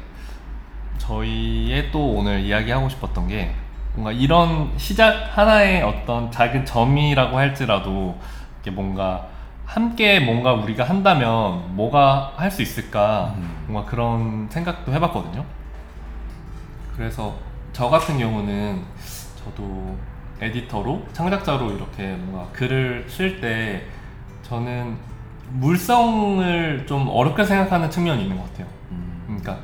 저희의 0.98 1.90
또 1.90 2.16
오늘 2.16 2.40
이야기하고 2.40 2.86
싶었던 2.90 3.26
게 3.26 3.54
뭔가 3.94 4.12
이런 4.12 4.70
시작 4.76 5.30
하나의 5.36 5.82
어떤 5.82 6.30
작은 6.30 6.66
점이라고 6.66 7.38
할지라도 7.38 8.18
이게 8.60 8.70
뭔가 8.70 9.26
함께 9.64 10.20
뭔가 10.20 10.52
우리가 10.52 10.84
한다면 10.84 11.74
뭐가 11.74 12.34
할 12.36 12.50
수 12.50 12.60
있을까 12.60 13.32
음. 13.38 13.64
뭔가 13.66 13.90
그런 13.90 14.46
생각도 14.50 14.92
해봤거든요. 14.92 15.42
그래서 16.94 17.34
저 17.72 17.88
같은 17.88 18.18
경우는 18.18 18.82
저도 19.42 19.96
에디터로 20.40 21.06
창작자로 21.14 21.72
이렇게 21.72 22.08
뭔가 22.12 22.50
글을 22.52 23.06
쓸 23.08 23.40
때 23.40 23.84
저는 24.42 24.96
물성을 25.50 26.84
좀 26.86 27.08
어렵게 27.08 27.44
생각하는 27.44 27.90
측면이 27.90 28.22
있는 28.22 28.36
것 28.36 28.50
같아요. 28.50 28.66
음. 28.90 29.22
그러니까 29.26 29.58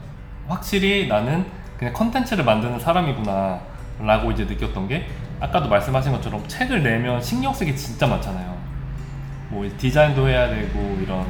확실히 0.49 1.09
나는 1.09 1.45
그냥 1.79 1.93
컨텐츠를 1.95 2.45
만드는 2.45 2.79
사람이구나 2.79 3.61
라고 4.01 4.31
이제 4.33 4.45
느꼈던 4.45 4.89
게 4.89 5.07
아까도 5.41 5.69
말씀하신 5.69 6.13
것처럼 6.13 6.47
책을 6.49 6.83
내면 6.83 7.21
신경 7.21 7.53
쓰기 7.53 7.77
진짜 7.77 8.07
많잖아요 8.07 8.57
뭐 9.51 9.69
디자인도 9.79 10.29
해야 10.29 10.49
되고 10.49 10.99
이런 11.03 11.25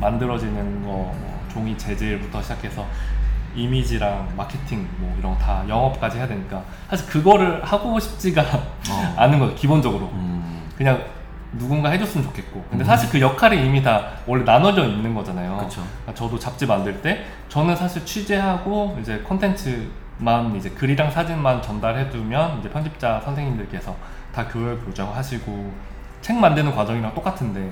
만들어지는 0.00 0.82
거 0.82 0.86
뭐 0.86 1.36
종이 1.52 1.76
재질부터 1.76 2.42
시작해서 2.42 2.84
이미지랑 3.54 4.28
마케팅 4.36 4.86
뭐 4.98 5.14
이런 5.18 5.32
거 5.32 5.38
다 5.38 5.64
영업까지 5.68 6.18
해야 6.18 6.26
되니까 6.28 6.62
사실 6.90 7.06
그거를 7.06 7.64
하고 7.64 7.98
싶지가 7.98 8.42
어. 8.42 9.14
않은 9.16 9.38
거예요 9.38 9.54
기본적으로 9.54 10.06
음. 10.12 10.62
그냥 10.76 11.02
누군가 11.58 11.90
해줬으면 11.90 12.26
좋겠고. 12.26 12.64
근데 12.70 12.84
사실 12.84 13.08
그 13.10 13.20
역할이 13.20 13.64
이미 13.64 13.82
다 13.82 14.08
원래 14.26 14.44
나눠져 14.44 14.86
있는 14.86 15.14
거잖아요. 15.14 15.56
그쵸. 15.58 15.82
그러니까 16.02 16.14
저도 16.14 16.38
잡지 16.38 16.66
만들 16.66 17.00
때 17.02 17.24
저는 17.48 17.76
사실 17.76 18.04
취재하고 18.04 18.96
이제 19.00 19.18
콘텐츠만 19.18 20.54
이제 20.56 20.70
글이랑 20.70 21.10
사진만 21.10 21.62
전달해두면 21.62 22.60
이제 22.60 22.68
편집자 22.70 23.20
선생님들께서 23.24 23.94
다 24.34 24.46
교열 24.48 24.78
교정하시고 24.80 25.72
책 26.20 26.36
만드는 26.36 26.74
과정이랑 26.74 27.14
똑같은데 27.14 27.70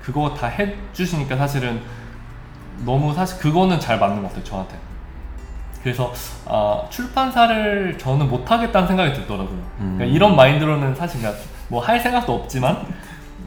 그거 0.00 0.34
다 0.34 0.48
해주시니까 0.48 1.36
사실은 1.36 1.80
너무 2.84 3.14
사실 3.14 3.38
그거는 3.38 3.78
잘 3.78 3.98
맞는 3.98 4.22
것 4.22 4.28
같아요 4.28 4.44
저한테. 4.44 4.76
그래서 5.82 6.12
아, 6.46 6.82
출판사를 6.90 7.98
저는 7.98 8.28
못하겠다는 8.28 8.86
생각이 8.86 9.12
들더라고요. 9.14 9.58
그러니까 9.78 10.04
음. 10.04 10.08
이런 10.08 10.36
마인드로는 10.36 10.94
사실 10.94 11.20
뭐 11.68 11.80
할 11.80 11.98
생각도 11.98 12.34
없지만 12.34 12.86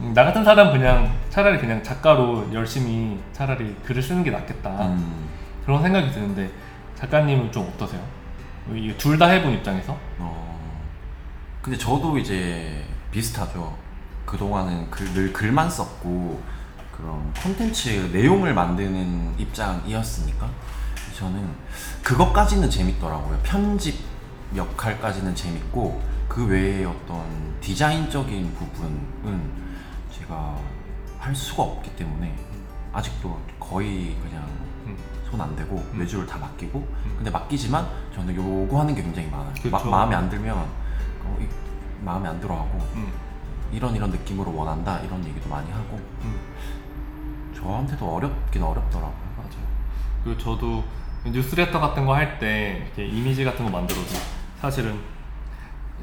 음, 0.00 0.12
나 0.14 0.24
같은 0.24 0.44
사람 0.44 0.72
그냥 0.72 1.12
차라리 1.30 1.58
그냥 1.58 1.82
작가로 1.82 2.52
열심히 2.52 3.18
차라리 3.32 3.74
글을 3.84 4.02
쓰는 4.02 4.22
게 4.22 4.30
낫겠다 4.30 4.70
음. 4.88 5.28
그런 5.64 5.82
생각이 5.82 6.10
드는데 6.12 6.50
작가님은 6.96 7.50
좀 7.52 7.70
어떠세요? 7.74 8.00
둘 8.98 9.18
다 9.18 9.26
해본 9.28 9.52
입장에서? 9.52 9.96
어. 10.18 10.58
근데 11.62 11.78
저도 11.78 12.18
이제 12.18 12.84
비슷하죠. 13.10 13.76
그동안은 14.24 14.90
글, 14.90 15.12
늘 15.12 15.32
글만 15.32 15.70
썼고 15.70 16.40
그런 16.96 17.32
콘텐츠 17.34 17.88
내용을 18.12 18.54
만드는 18.54 19.34
입장이었으니까 19.38 20.48
저는 21.16 21.48
그것까지는 22.02 22.68
재밌더라고요. 22.68 23.38
편집 23.42 24.00
역할까지는 24.54 25.34
재밌고 25.34 26.02
그 26.28 26.46
외에 26.46 26.84
어떤 26.84 27.24
디자인적인 27.60 28.54
부분은 28.54 29.66
제가 30.26 30.56
할 31.18 31.34
수가 31.34 31.62
없기 31.62 31.94
때문에 31.96 32.34
아직도 32.92 33.38
거의 33.58 34.16
그냥 34.22 34.42
음. 34.86 34.96
손 35.30 35.40
안 35.40 35.54
대고 35.56 35.76
음. 35.76 36.00
외주를 36.00 36.26
다 36.26 36.38
맡기고 36.38 36.86
근데 37.16 37.30
맡기지만 37.30 37.86
저는 38.14 38.34
요구하는 38.34 38.94
게 38.94 39.02
굉장히 39.02 39.28
많아요 39.28 39.52
그쵸. 39.54 39.70
마, 39.70 39.82
마음에 39.84 40.14
안 40.14 40.28
들면 40.30 40.56
어, 40.56 41.36
이- 41.40 41.48
마음에 42.04 42.28
안 42.28 42.40
들어하고 42.40 42.78
음. 42.94 43.12
이런 43.72 43.94
이런 43.94 44.10
느낌으로 44.10 44.54
원한다 44.54 44.98
이런 45.00 45.24
얘기도 45.24 45.48
많이 45.48 45.70
하고 45.72 45.98
음. 46.22 46.38
저한테도 47.54 48.14
어렵긴 48.16 48.62
어렵더라고요 48.62 49.26
맞아요. 49.36 49.66
그리고 50.24 50.38
저도 50.38 50.84
뉴스레터 51.24 51.80
같은 51.80 52.06
거 52.06 52.14
할 52.14 52.38
때 52.38 52.82
이렇게 52.86 53.06
이미지 53.06 53.44
같은 53.44 53.64
거 53.64 53.70
만들어도 53.70 54.06
사실은 54.60 54.98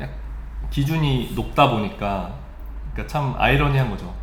약 0.02 0.10
기준이 0.70 1.34
높다 1.36 1.70
보니까 1.70 2.34
그러니까 2.94 3.12
참 3.12 3.36
아이러니한 3.38 3.90
거죠. 3.90 4.14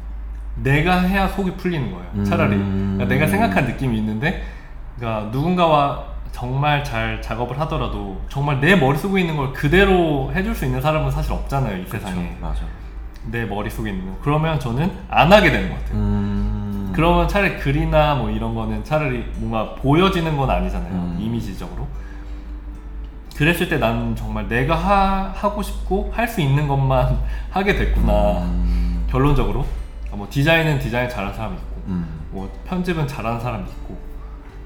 내가 0.56 1.00
해야 1.00 1.28
속이 1.28 1.52
풀리는 1.56 1.90
거예요. 1.90 2.24
차라리 2.24 2.56
음. 2.56 2.94
그러니까 2.96 3.14
내가 3.14 3.26
생각한 3.26 3.66
느낌이 3.66 3.96
있는데 3.98 4.44
그러니까 4.96 5.30
누군가와 5.30 6.04
정말 6.32 6.84
잘 6.84 7.20
작업을 7.20 7.58
하더라도 7.60 8.20
정말 8.28 8.60
내 8.60 8.76
머릿속에 8.76 9.20
있는 9.20 9.36
걸 9.36 9.52
그대로 9.52 10.30
해줄 10.34 10.54
수 10.54 10.64
있는 10.64 10.80
사람은 10.80 11.10
사실 11.10 11.32
없잖아요 11.32 11.78
이 11.78 11.86
세상에 11.86 12.36
맞아 12.40 12.62
내 13.24 13.44
머릿속에 13.44 13.90
있는 13.90 14.06
거 14.06 14.18
그러면 14.22 14.60
저는 14.60 14.92
안 15.08 15.32
하게 15.32 15.50
되는 15.50 15.68
것 15.70 15.76
같아요 15.76 15.98
음. 15.98 16.40
그러면 16.94 17.28
차라리 17.28 17.56
글이나 17.58 18.14
뭐 18.14 18.30
이런 18.30 18.54
거는 18.54 18.84
차라리 18.84 19.24
뭔가 19.36 19.74
보여지는 19.76 20.36
건 20.36 20.50
아니잖아요. 20.50 20.92
음. 20.92 21.16
이미지적으로. 21.18 21.86
그랬을 23.40 23.70
때 23.70 23.78
나는 23.78 24.14
정말 24.14 24.46
내가 24.48 24.76
하, 24.76 25.32
하고 25.34 25.62
싶고 25.62 26.12
할 26.14 26.28
수 26.28 26.42
있는 26.42 26.68
것만 26.68 27.18
하게 27.50 27.74
됐구나. 27.74 28.42
음. 28.42 29.06
결론적으로. 29.08 29.64
뭐 30.12 30.26
디자인은 30.28 30.78
디자인 30.78 31.08
잘하는 31.08 31.34
사람이 31.34 31.56
있고, 31.56 31.82
음. 31.86 32.20
뭐 32.32 32.52
편집은 32.66 33.08
잘하는 33.08 33.40
사람이 33.40 33.64
있고, 33.66 33.96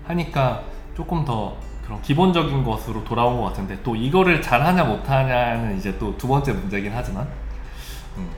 하니까 0.08 0.64
조금 0.96 1.24
더 1.24 1.56
그런 1.84 2.02
기본적인 2.02 2.64
것으로 2.64 3.04
돌아온 3.04 3.36
것 3.36 3.44
같은데, 3.44 3.80
또 3.84 3.94
이거를 3.94 4.42
잘하냐 4.42 4.82
못하냐는 4.82 5.78
이제 5.78 5.96
또 5.96 6.16
두 6.18 6.26
번째 6.26 6.52
문제긴 6.54 6.90
하지만, 6.92 7.28
음. 8.16 8.28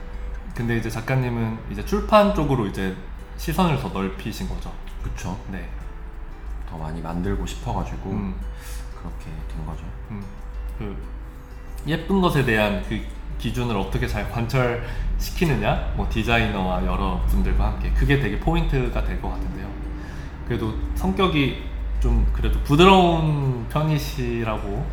근데 0.53 0.77
이제 0.77 0.87
작가님은 0.87 1.57
이제 1.71 1.83
출판 1.83 2.35
쪽으로 2.35 2.67
이제 2.67 2.95
시선을 3.37 3.79
더 3.79 3.89
넓히신 3.89 4.47
거죠. 4.47 4.71
그쵸 5.01 5.35
네. 5.51 5.67
더 6.69 6.77
많이 6.77 7.01
만들고 7.01 7.43
싶어가지고 7.43 8.11
음, 8.11 8.35
그렇게 8.99 9.25
된 9.47 9.65
거죠 9.65 9.83
음. 10.11 10.23
그 10.77 10.95
예쁜 11.87 12.21
것에 12.21 12.43
대한 12.43 12.83
그 12.87 12.99
기준을 13.37 13.75
어떻게 13.77 14.07
잘 14.07 14.29
관철시키느냐, 14.31 15.93
뭐 15.95 16.07
디자이너와 16.09 16.85
여러 16.85 17.21
분들과 17.27 17.65
함께 17.67 17.91
그게 17.91 18.19
되게 18.19 18.39
포인트가 18.39 19.03
될 19.03 19.21
것 19.21 19.29
같은데요. 19.29 19.67
그래도 20.47 20.73
성격이 20.95 21.63
좀 21.99 22.25
그래도 22.33 22.59
부드러운 22.63 23.67
편이시라고. 23.69 24.85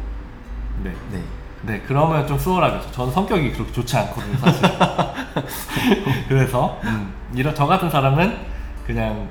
네. 0.82 0.92
네 1.10 1.22
네, 1.62 1.82
그러면 1.86 2.26
좀 2.26 2.38
수월하겠죠. 2.38 2.92
저는 2.92 3.12
성격이 3.12 3.52
그렇게 3.52 3.72
좋지 3.72 3.96
않거든요, 3.96 4.36
사실. 4.36 4.62
그래서, 6.28 6.78
음, 6.84 7.14
이런, 7.34 7.54
저 7.54 7.66
같은 7.66 7.88
사람은 7.88 8.36
그냥 8.86 9.26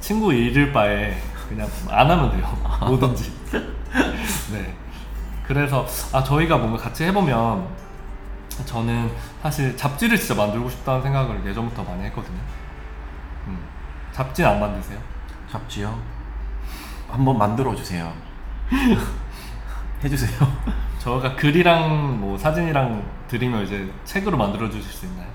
친구 0.00 0.32
잃을 0.32 0.72
바에 0.72 1.14
그냥 1.50 1.68
안 1.90 2.10
하면 2.10 2.30
돼요. 2.30 2.56
뭐든지. 2.88 3.30
네. 4.52 4.74
그래서 5.46 5.86
아 6.12 6.22
저희가 6.22 6.56
뭔가 6.56 6.78
같이 6.78 7.04
해보면 7.04 7.66
저는 8.64 9.10
사실 9.42 9.76
잡지를 9.76 10.16
진짜 10.16 10.34
만들고 10.34 10.70
싶다는 10.70 11.02
생각을 11.02 11.44
예전부터 11.46 11.82
많이 11.82 12.04
했거든요. 12.04 12.38
음, 13.46 13.58
잡지는 14.12 14.50
안 14.50 14.60
만드세요? 14.60 14.98
잡지요? 15.50 15.98
한번 17.10 17.36
만들어 17.36 17.74
주세요. 17.74 18.12
해주세요. 20.04 20.40
저가 20.98 21.36
글이랑 21.36 22.20
뭐 22.20 22.38
사진이랑 22.38 23.02
드리면 23.28 23.64
이제 23.64 23.92
책으로 24.04 24.36
만들어 24.36 24.70
주실 24.70 24.90
수 24.90 25.06
있나요? 25.06 25.26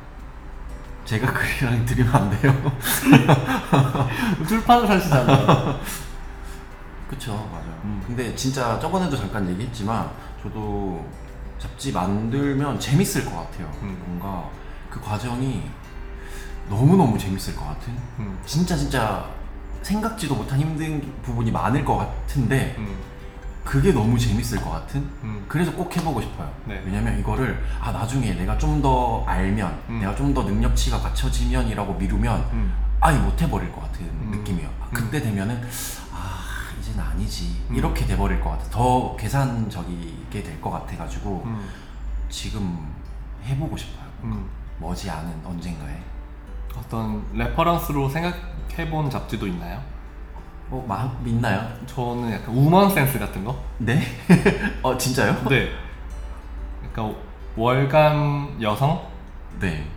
제가 1.05 1.31
글이랑 1.31 1.85
드리면 1.85 2.15
안 2.15 2.29
돼요. 2.29 2.71
출판을 4.47 4.89
하시잖아요. 4.89 5.79
그쵸 7.09 7.33
맞아요. 7.51 7.81
음. 7.85 8.03
근데 8.05 8.35
진짜 8.35 8.79
저번에도 8.79 9.15
잠깐 9.15 9.47
얘기했지만 9.49 10.09
저도 10.43 11.05
잡지 11.59 11.91
만들면 11.91 12.79
재밌을 12.79 13.25
것 13.25 13.31
같아요. 13.35 13.71
음. 13.81 13.97
뭔가 14.05 14.49
그 14.89 14.99
과정이 15.01 15.69
너무 16.69 16.95
너무 16.97 17.17
재밌을 17.17 17.55
것 17.55 17.65
같은. 17.65 17.93
음, 18.19 18.37
진짜 18.45 18.75
진짜 18.75 19.25
생각지도 19.81 20.35
못한 20.35 20.59
힘든 20.59 21.01
부분이 21.23 21.49
많을 21.51 21.85
것 21.85 21.95
같은데 21.97 22.75
음, 22.77 22.93
그게 23.63 23.93
너무 23.93 24.19
재밌을 24.19 24.59
것 24.61 24.71
같은. 24.71 24.99
음. 25.23 25.45
그래서 25.47 25.71
꼭 25.73 25.95
해보고 25.95 26.21
싶어요. 26.21 26.51
네. 26.65 26.81
왜냐면 26.85 27.17
이거를 27.19 27.63
아 27.81 27.91
나중에 27.93 28.33
내가 28.33 28.57
좀 28.57 28.81
더 28.81 29.23
알면, 29.25 29.79
음. 29.89 29.99
내가 30.01 30.13
좀 30.15 30.33
더 30.33 30.43
능력치가 30.43 30.99
갖춰지면이라고 30.99 31.93
미루면 31.93 32.39
음, 32.51 32.73
아예 32.99 33.17
못 33.17 33.41
해버릴 33.41 33.71
것 33.71 33.81
같은 33.83 34.05
음. 34.05 34.31
느낌이에요. 34.35 34.69
아, 34.81 34.87
그때 34.93 35.21
되면은 35.21 35.61
아 36.87 36.89
이제는 36.89 36.99
아니지 37.03 37.61
음. 37.69 37.75
이렇게 37.75 38.05
돼버릴 38.05 38.39
것 38.39 38.51
같아. 38.51 38.63
더 38.69 39.15
계산적이게 39.15 40.43
될 40.43 40.61
것 40.61 40.71
같아가지고 40.71 41.43
음, 41.45 41.69
지금 42.29 42.93
해보고 43.43 43.75
싶어요. 43.77 44.07
음. 44.23 44.49
머지않은 44.79 45.41
언젠가에. 45.45 45.97
어떤 46.77 47.23
reference로 47.33 48.07
생각해본 48.09 49.09
잡지도 49.09 49.47
있나요? 49.47 49.81
어, 50.69 50.83
마, 50.87 51.11
믿나요? 51.23 51.67
저는 51.85 52.31
약간 52.31 52.53
우먼 52.53 52.89
센스 52.91 53.17
같은 53.17 53.43
거? 53.43 53.57
네? 53.79 54.01
어 54.83 54.97
진짜요? 54.97 55.33
네. 55.49 55.71
약간 56.85 57.15
월간 57.55 58.57
여성? 58.61 59.01
네. 59.59 59.87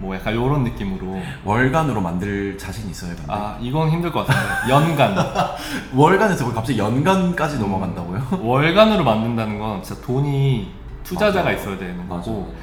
뭐 0.00 0.16
약간 0.16 0.34
요런 0.34 0.64
느낌으로. 0.64 1.20
월간으로 1.44 2.00
만들 2.00 2.56
자신 2.56 2.88
있어요. 2.88 3.14
근데 3.14 3.30
아, 3.30 3.58
이건 3.60 3.90
힘들 3.90 4.10
것 4.10 4.26
같아요. 4.26 4.70
연간. 4.70 5.14
월간에서 5.94 6.46
왜 6.48 6.54
갑자기 6.54 6.78
연간까지 6.78 7.58
넘어간다고요? 7.58 8.40
월간으로 8.42 9.04
만든다는 9.04 9.58
건 9.58 9.82
진짜 9.82 10.00
돈이 10.00 10.72
투자자가 11.04 11.44
맞아요. 11.44 11.56
있어야 11.58 11.78
되는 11.78 12.08
맞아. 12.08 12.22
거고, 12.22 12.54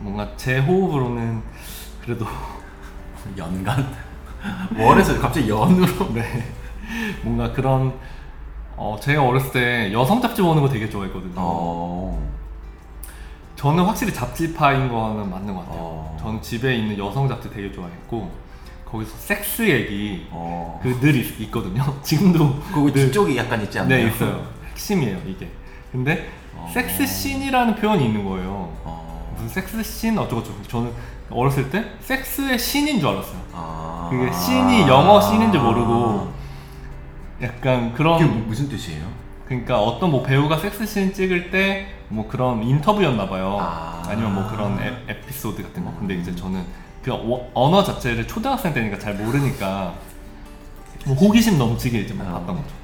뭔가 0.00 0.28
제 0.36 0.58
호흡으로는 0.58 1.42
그래도 2.02 2.26
연간 3.38 3.86
월에서 4.76 5.20
갑자기 5.20 5.48
연으로 5.48 6.12
네. 6.12 6.52
뭔가 7.22 7.52
그런 7.52 7.92
어 8.76 8.96
제가 9.00 9.22
어렸을 9.22 9.52
때 9.52 9.92
여성 9.92 10.20
잡지 10.20 10.42
보는 10.42 10.60
거 10.62 10.68
되게 10.68 10.88
좋아했거든요. 10.88 11.34
어. 11.36 12.30
저는 13.60 13.84
확실히 13.84 14.10
잡지파인 14.14 14.88
거는 14.88 15.28
맞는 15.28 15.54
것 15.54 15.60
같아요. 15.66 15.78
어. 15.82 16.16
저는 16.18 16.40
집에 16.40 16.76
있는 16.76 16.96
여성 16.96 17.28
잡지 17.28 17.50
되게 17.50 17.70
좋아했고 17.70 18.30
거기서 18.86 19.14
섹스 19.18 19.68
얘기 19.68 20.26
어. 20.30 20.80
그늘 20.82 21.14
있거든요. 21.42 21.84
지금도 22.02 22.58
늘- 22.72 22.92
뒤쪽이 22.94 23.36
약간 23.36 23.60
있지 23.62 23.78
않나요? 23.78 24.02
네 24.02 24.08
있어요. 24.10 24.46
핵심이에요 24.70 25.18
이게. 25.26 25.50
근데 25.92 26.30
어. 26.56 26.70
섹스 26.72 27.06
씬이라는 27.06 27.74
표현이 27.76 28.02
있는 28.06 28.24
거예요. 28.24 28.72
어. 28.82 29.30
무슨 29.34 29.48
섹스 29.50 29.82
씬 29.82 30.16
어쩌고저쩌고. 30.18 30.62
저는 30.62 30.92
어렸을 31.28 31.68
때 31.70 31.84
섹스의 32.00 32.58
신인 32.58 32.98
줄 32.98 33.10
알았어요. 33.10 33.40
아. 33.52 34.08
그게 34.10 34.32
씬이 34.32 34.88
영어 34.88 35.20
씬인 35.20 35.52
줄 35.52 35.60
모르고 35.60 36.32
약간 37.42 37.92
그런 37.92 38.18
그게 38.18 38.30
무- 38.30 38.46
무슨 38.46 38.70
뜻이에요? 38.70 39.04
그러니까 39.46 39.78
어떤 39.82 40.10
뭐 40.12 40.22
배우가 40.22 40.56
섹스 40.56 40.86
씬 40.86 41.12
찍을 41.12 41.50
때 41.50 41.88
뭐 42.10 42.28
그런 42.28 42.62
인터뷰였나 42.62 43.28
봐요. 43.28 43.56
아. 43.60 44.02
아. 44.06 44.14
니면뭐 44.14 44.48
그런 44.50 44.78
에, 44.80 44.92
에피소드 45.08 45.62
같은 45.62 45.84
거. 45.84 45.92
근데 45.98 46.14
이제 46.16 46.34
저는 46.34 46.64
그 47.02 47.12
어- 47.12 47.50
언어 47.54 47.82
자체를 47.82 48.26
초등학생 48.26 48.74
때니까 48.74 48.98
잘 48.98 49.14
모르니까 49.14 49.94
뭐 51.06 51.14
호기심 51.16 51.56
넘치게 51.56 52.00
이제 52.00 52.12
막 52.14 52.26
아. 52.28 52.32
봤던 52.32 52.56
거죠. 52.56 52.74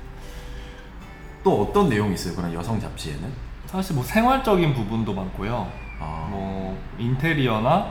또 1.45 1.63
어떤 1.63 1.89
내용이 1.89 2.15
있어요? 2.15 2.35
그런 2.35 2.53
여성 2.55 2.81
잡지에는? 2.81 3.31
사실 3.67 3.95
뭐 3.95 4.05
생활적인 4.05 4.75
부분도 4.75 5.13
많고요. 5.13 5.67
아. 6.01 6.29
뭐 6.31 6.79
인테리어나 6.99 7.87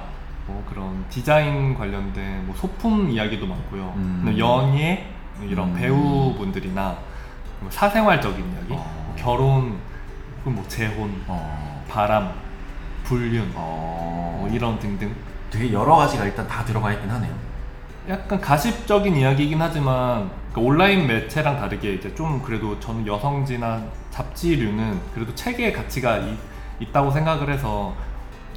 뭐 0.48 0.64
그런 0.70 1.04
디자인 1.10 1.76
관련된 1.76 2.46
뭐 2.46 2.56
소품 2.56 3.10
이야기도 3.10 3.46
많고요. 3.46 3.94
음. 3.98 4.22
근데 4.24 4.40
연예 4.40 5.08
이런 5.44 5.70
음. 5.70 5.76
배우분들이나 5.76 6.98
뭐 7.60 7.70
사생활적인 7.72 8.40
이야기, 8.40 8.74
어. 8.74 8.76
뭐 8.78 9.16
결혼, 9.18 9.78
혹은 10.46 10.56
뭐 10.56 10.64
재혼, 10.68 11.24
어. 11.28 11.84
바람, 11.90 12.32
불륜, 13.04 13.52
어. 13.56 14.38
뭐 14.42 14.50
이런 14.50 14.78
등등. 14.80 15.12
되게 15.50 15.74
여러 15.74 15.96
가지가 15.96 16.26
일단 16.26 16.48
다 16.48 16.64
들어가 16.64 16.92
있긴 16.94 17.10
하네요. 17.10 17.34
약간 18.08 18.40
가십적인 18.40 19.16
이야기이긴 19.16 19.60
하지만 19.60 20.30
그 20.54 20.60
온라인 20.62 21.08
매체랑 21.08 21.58
다르게 21.60 21.96
이제 21.96 22.14
좀 22.14 22.42
그래도 22.42 22.80
저는 22.80 23.08
여성지나 23.08 23.82
잡지류는 24.12 25.00
그래도 25.14 25.34
책의 25.34 25.74
가치가 25.74 26.18
이- 26.18 26.38
있다고 26.80 27.10
생각을 27.10 27.50
해서 27.52 27.96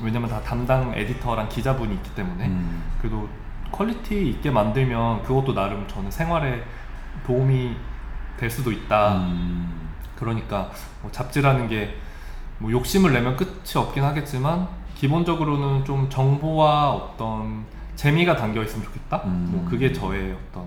왜냐면 0.02 0.28
다 0.28 0.40
담당 0.42 0.92
에디터랑 0.94 1.48
기자분이 1.48 1.94
있기 1.94 2.14
때문에 2.14 2.46
음. 2.46 2.82
그래도 3.00 3.28
quality 3.72 4.28
있게 4.30 4.50
만들면 4.50 5.22
그것도 5.22 5.54
나름 5.54 5.86
저는 5.88 6.10
생활에 6.10 6.62
도움이 7.26 7.74
될 8.36 8.50
수도 8.50 8.70
있다. 8.70 9.14
음. 9.16 9.77
그러니까 10.18 10.70
뭐 11.02 11.10
잡지라는 11.12 11.68
게 11.68 11.94
뭐 12.60 12.72
욕심을 12.72 13.12
내면 13.12 13.36
끝이 13.36 13.76
없긴 13.76 14.02
하겠지만 14.02 14.66
기본적으로는 14.96 15.84
좀 15.84 16.10
정보와 16.10 16.90
어떤 16.90 17.64
재미가 17.94 18.34
담겨 18.36 18.62
있으면 18.64 18.84
좋겠다. 18.84 19.18
음. 19.26 19.48
뭐 19.52 19.70
그게 19.70 19.92
저의 19.92 20.36
어떤 20.50 20.66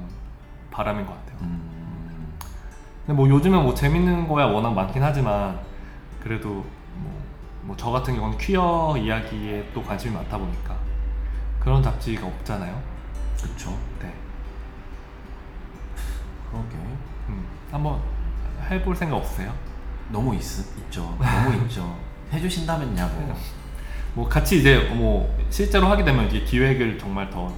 바람인 0.71 1.05
것 1.05 1.13
같아요. 1.13 1.37
음. 1.41 2.31
근데 3.05 3.13
뭐 3.13 3.27
요즘은 3.27 3.63
뭐 3.63 3.73
재밌는 3.73 4.27
거야 4.29 4.45
워낙 4.45 4.73
많긴 4.73 5.03
하지만 5.03 5.59
그래도 6.23 6.65
뭐 7.63 7.75
저 7.77 7.91
같은 7.91 8.15
경우는 8.15 8.37
퀴어 8.37 8.95
이야기에 8.97 9.69
또 9.73 9.83
관심이 9.83 10.13
많다 10.15 10.37
보니까 10.37 10.75
그런 11.59 11.83
잡지가 11.83 12.25
없잖아요. 12.25 12.81
그쵸. 13.39 13.77
네. 14.01 14.11
그러게. 16.49 16.75
음, 17.29 17.45
한번 17.71 17.99
해볼 18.69 18.95
생각 18.95 19.17
없으세요? 19.17 19.53
너무 20.09 20.35
있, 20.35 20.41
있죠. 20.77 21.15
너무 21.19 21.55
있죠. 21.63 21.97
해주신다면야 22.31 23.07
뭐. 23.07 23.35
뭐 24.13 24.27
같이 24.27 24.59
이제 24.59 24.77
뭐 24.93 25.33
실제로 25.49 25.87
하게 25.87 26.03
되면 26.03 26.25
이게 26.27 26.43
기획을 26.43 26.97
정말 26.99 27.29
더 27.29 27.51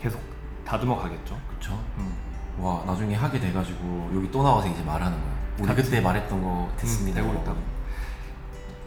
계속 0.00 0.20
다듬어 0.66 0.96
가겠죠. 0.96 1.38
그쵸. 1.48 1.78
음. 1.98 2.12
와 2.58 2.82
나중에 2.86 3.14
하게 3.14 3.38
돼가지고 3.40 4.10
여기 4.14 4.30
또 4.30 4.42
나와서 4.42 4.68
이제 4.68 4.82
말하는 4.82 5.16
거야. 5.16 5.32
우리. 5.60 5.74
그때 5.74 6.00
말했던 6.00 6.42
거 6.42 6.68
됐습니다. 6.76 7.20
음, 7.20 7.28
되고. 7.28 7.40
있다고. 7.40 7.58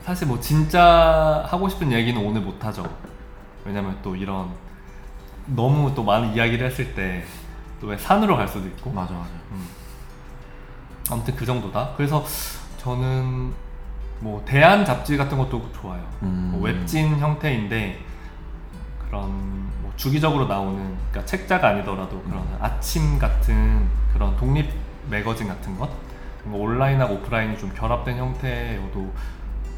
사실 0.04 0.28
뭐 0.28 0.40
진짜 0.40 1.44
하고 1.48 1.68
싶은 1.70 1.92
얘기는 1.92 2.20
오늘 2.22 2.42
못 2.42 2.64
하죠. 2.64 2.86
왜냐면 3.64 3.98
또 4.04 4.16
이런 4.16 4.50
너무 5.48 5.94
또 5.96 6.04
많은 6.04 6.34
이야기를 6.34 6.68
했을 6.68 6.94
때 6.94 7.24
또 7.80 7.88
왜 7.88 7.98
산으로 7.98 8.38
갈 8.38 8.48
수도 8.48 8.68
있고. 8.68 8.90
맞아 8.92 9.14
맞아. 9.14 9.30
음. 9.52 9.68
아무튼 11.12 11.36
그 11.36 11.46
정도다. 11.46 11.92
그래서 11.96 12.24
저는 12.78 13.54
뭐 14.20 14.42
대안 14.46 14.86
잡지 14.86 15.18
같은 15.18 15.38
것도 15.38 15.72
좋아요. 15.74 16.02
음. 16.24 16.50
뭐 16.54 16.62
웹진 16.62 17.20
형태인데 17.20 18.00
그런 19.06 19.30
뭐 19.82 19.92
주기적으로 19.96 20.48
나오는 20.48 20.96
그러니까 21.10 21.26
책자가 21.26 21.70
아니더라도 21.70 22.22
그런 22.24 22.40
음. 22.40 22.58
아침 22.60 23.20
같은 23.20 23.88
그런 24.14 24.36
독립 24.38 24.70
매거진 25.10 25.48
같은 25.48 25.78
것, 25.78 25.90
뭐 26.46 26.64
온라인하고 26.64 27.16
오프라인이 27.16 27.58
좀 27.58 27.72
결합된 27.76 28.18
형태여도 28.18 29.14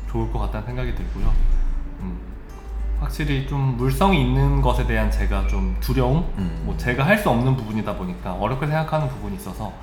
좋을 0.10 0.32
것 0.32 0.40
같다는 0.40 0.68
생각이 0.68 0.96
들고요. 0.96 1.34
음. 2.02 2.18
확실히 3.00 3.46
좀 3.48 3.76
물성이 3.78 4.22
있는 4.22 4.62
것에 4.62 4.88
대한 4.88 5.12
제가 5.12 5.48
좀 5.48 5.76
두려움, 5.82 6.26
음. 6.38 6.62
뭐 6.66 6.78
제가 6.78 7.06
할 7.06 7.18
수 7.18 7.30
없는 7.30 7.58
부분이다 7.58 7.96
보니까 7.98 8.34
어렵게 8.34 8.66
생각하는 8.68 9.10
부분이 9.10 9.36
있어서 9.36 9.74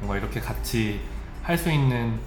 뭔가 0.00 0.16
이렇게 0.16 0.40
같이 0.40 1.00
할 1.42 1.56
수 1.58 1.70
있는 1.70 2.18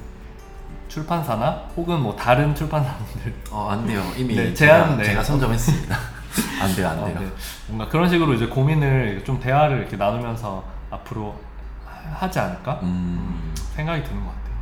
출판사나 0.90 1.70
혹은 1.76 2.02
뭐 2.02 2.16
다른 2.16 2.54
출판사분들 2.54 3.34
어, 3.52 3.70
안 3.72 3.86
돼요. 3.88 4.04
이미 4.18 4.36
네, 4.36 4.54
제가, 4.54 4.74
제안, 4.86 4.98
네. 4.98 5.04
제가 5.06 5.24
선점했습니다. 5.24 5.98
안 6.62 6.76
돼요, 6.76 6.90
안 6.90 7.00
어, 7.00 7.06
돼요. 7.06 7.20
네. 7.20 7.28
뭔가 7.68 7.88
그런 7.90 8.10
식으로 8.10 8.34
이제 8.34 8.46
고민을 8.48 9.24
좀 9.26 9.40
대화를 9.40 9.80
이렇게 9.80 9.98
나누면서 9.98 10.64
앞으로 10.92 11.40
하- 11.86 12.26
하지 12.26 12.40
않을까 12.40 12.80
음. 12.84 13.54
생각이 13.76 14.04
드는 14.04 14.24
것 14.24 14.30
같아요. 14.30 14.54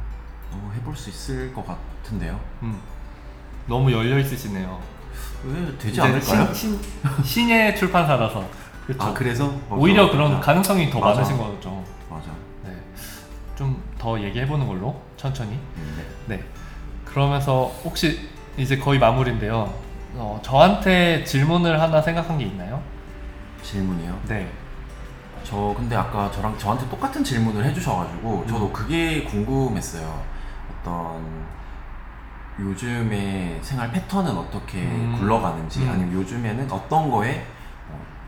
어, 0.53 0.71
해볼 0.75 0.95
수 0.95 1.09
있을 1.09 1.53
것 1.53 1.65
같은데요. 1.67 2.39
음. 2.63 2.79
너무 3.67 3.91
열려 3.91 4.17
있으시네요. 4.19 4.79
왜 5.43 5.65
되지 5.77 5.89
이제 5.89 6.01
않을까요? 6.01 6.53
신, 6.53 6.79
신, 6.79 7.23
신의 7.23 7.75
출판사라서 7.75 8.45
그렇죠. 8.85 9.03
아 9.03 9.13
그래서 9.13 9.51
오히려 9.69 10.03
맞아. 10.03 10.11
그런 10.13 10.39
가능성이 10.39 10.89
더 10.89 10.99
맞아. 10.99 11.15
많으신 11.21 11.37
거죠. 11.37 11.83
맞아. 12.09 12.27
네. 13.61 13.81
좀더 13.91 14.21
얘기해 14.21 14.47
보는 14.47 14.67
걸로 14.67 14.99
천천히. 15.17 15.51
음, 15.51 15.95
네. 16.27 16.37
네. 16.37 16.43
그러면서 17.05 17.65
혹시 17.83 18.29
이제 18.57 18.77
거의 18.77 18.99
마무리인데요. 18.99 19.73
어, 20.15 20.39
저한테 20.43 21.23
질문을 21.23 21.79
하나 21.79 22.01
생각한 22.01 22.37
게 22.37 22.45
있나요? 22.45 22.81
질문이요. 23.63 24.19
네. 24.27 24.51
저 25.43 25.73
근데 25.75 25.95
아까 25.95 26.29
저랑 26.31 26.57
저한테 26.57 26.89
똑같은 26.89 27.23
질문을 27.23 27.63
해주셔가지고 27.65 28.45
저도 28.47 28.67
음. 28.67 28.73
그게 28.73 29.23
궁금했어요. 29.23 30.23
어떤 30.71 31.45
요즘의 32.59 33.59
생활 33.61 33.91
패턴은 33.91 34.37
어떻게 34.37 34.79
음. 34.79 35.15
굴러가는지 35.17 35.83
음. 35.83 35.89
아니면 35.89 36.13
요즘에는 36.13 36.71
어떤 36.71 37.09
거에 37.09 37.31
어, 37.39 37.50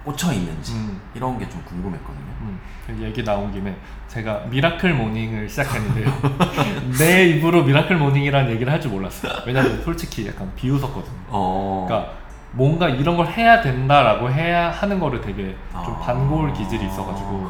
꽂혀 0.03 0.33
있는지 0.33 0.73
음. 0.73 0.99
이런 1.15 1.37
게 1.39 1.47
좀 1.49 1.61
궁금했거든요. 1.63 2.25
음, 2.41 2.59
그 2.85 3.01
얘기 3.01 3.23
나온 3.23 3.51
김에 3.53 3.75
제가 4.07 4.43
miracle 4.49 4.93
morning을 4.93 5.47
시작했는데요. 5.49 6.13
내 6.99 7.25
입으로 7.29 7.63
miracle 7.63 7.95
morning이라는 7.97 8.51
얘기를 8.51 8.71
할 8.71 8.79
줄 8.81 8.91
몰랐어요. 8.91 9.31
왜냐면 9.45 9.81
솔직히 9.83 10.27
약간 10.27 10.51
비웃었거든요. 10.55 11.15
어. 11.29 11.85
그러니까 11.87 12.13
뭔가 12.51 12.89
이런 12.89 13.15
걸 13.17 13.27
해야 13.27 13.61
된다라고 13.61 14.29
해야 14.29 14.69
하는 14.69 14.99
거를 14.99 15.21
되게 15.21 15.55
좀 15.71 15.93
아. 15.95 15.99
반골 15.99 16.53
기질이 16.53 16.85
있어가지고 16.85 17.49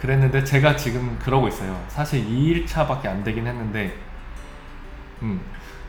그랬는데 0.00 0.44
제가 0.44 0.76
지금 0.76 1.18
그러고 1.18 1.48
있어요. 1.48 1.78
사실 1.88 2.24
2일차밖에 2.26 3.06
안 3.06 3.24
되긴 3.24 3.46
했는데, 3.46 3.94
음. 5.22 5.40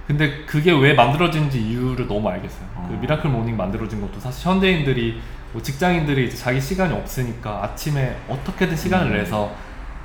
근데 0.07 0.45
그게 0.45 0.71
왜 0.71 0.93
만들어진지 0.93 1.61
이유를 1.61 2.07
너무 2.07 2.29
알겠어요. 2.29 2.65
그 2.87 2.93
어. 2.93 2.97
miracle 3.01 3.29
morning 3.29 3.57
만들어진 3.57 3.99
것도 4.01 4.19
사실 4.19 4.47
현대인들이 4.49 5.21
뭐 5.53 5.61
직장인들이 5.61 6.27
이제 6.27 6.37
자기 6.37 6.59
시간이 6.59 6.93
없으니까 6.93 7.63
아침에 7.63 8.17
어떻게든 8.27 8.75
시간을 8.75 9.11
음. 9.11 9.17
내서 9.17 9.51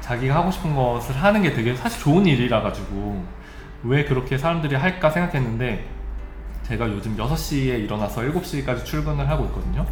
자기가 0.00 0.34
하고 0.34 0.50
싶은 0.50 0.74
것을 0.74 1.14
하는 1.16 1.42
게 1.42 1.52
되게 1.52 1.74
사실 1.74 2.00
좋은 2.02 2.26
일이라 2.26 2.62
가지고 2.62 3.24
왜 3.84 4.04
그렇게 4.04 4.38
사람들이 4.38 4.74
할까 4.74 5.10
생각했는데 5.10 5.86
제가 6.64 6.88
요즘 6.88 7.16
6시에 7.16 7.84
일어나서 7.84 8.22
7시까지 8.22 8.84
출근을 8.84 9.28
하고 9.28 9.44
있거든요. 9.46 9.86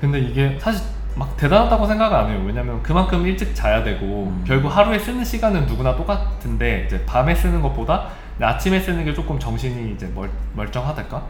근데 0.00 0.20
이게 0.20 0.58
사실 0.60 0.84
막 1.14 1.36
대단하다고 1.36 1.86
생각 1.86 2.12
안 2.12 2.30
해요. 2.30 2.42
왜냐면 2.44 2.82
그만큼 2.82 3.26
일찍 3.26 3.54
자야 3.54 3.84
되고 3.84 4.28
음. 4.28 4.44
결국 4.46 4.68
하루에 4.68 4.98
쓰는 4.98 5.24
시간은 5.24 5.66
누구나 5.66 5.94
똑같은데 5.94 6.84
이제 6.86 7.04
밤에 7.04 7.34
쓰는 7.34 7.60
것보다 7.60 8.08
아침에 8.40 8.80
쓰는 8.80 9.04
게 9.04 9.12
조금 9.12 9.38
정신이 9.38 9.92
이제 9.92 10.10
멀, 10.14 10.30
멀쩡하달까? 10.54 11.22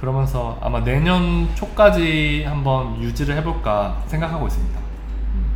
그러면서 0.00 0.58
아마 0.60 0.82
내년 0.82 1.54
초까지 1.54 2.44
한번 2.46 3.00
유지를 3.00 3.36
해볼까 3.36 4.02
생각하고 4.06 4.46
있습니다. 4.46 4.78
음. 4.78 5.46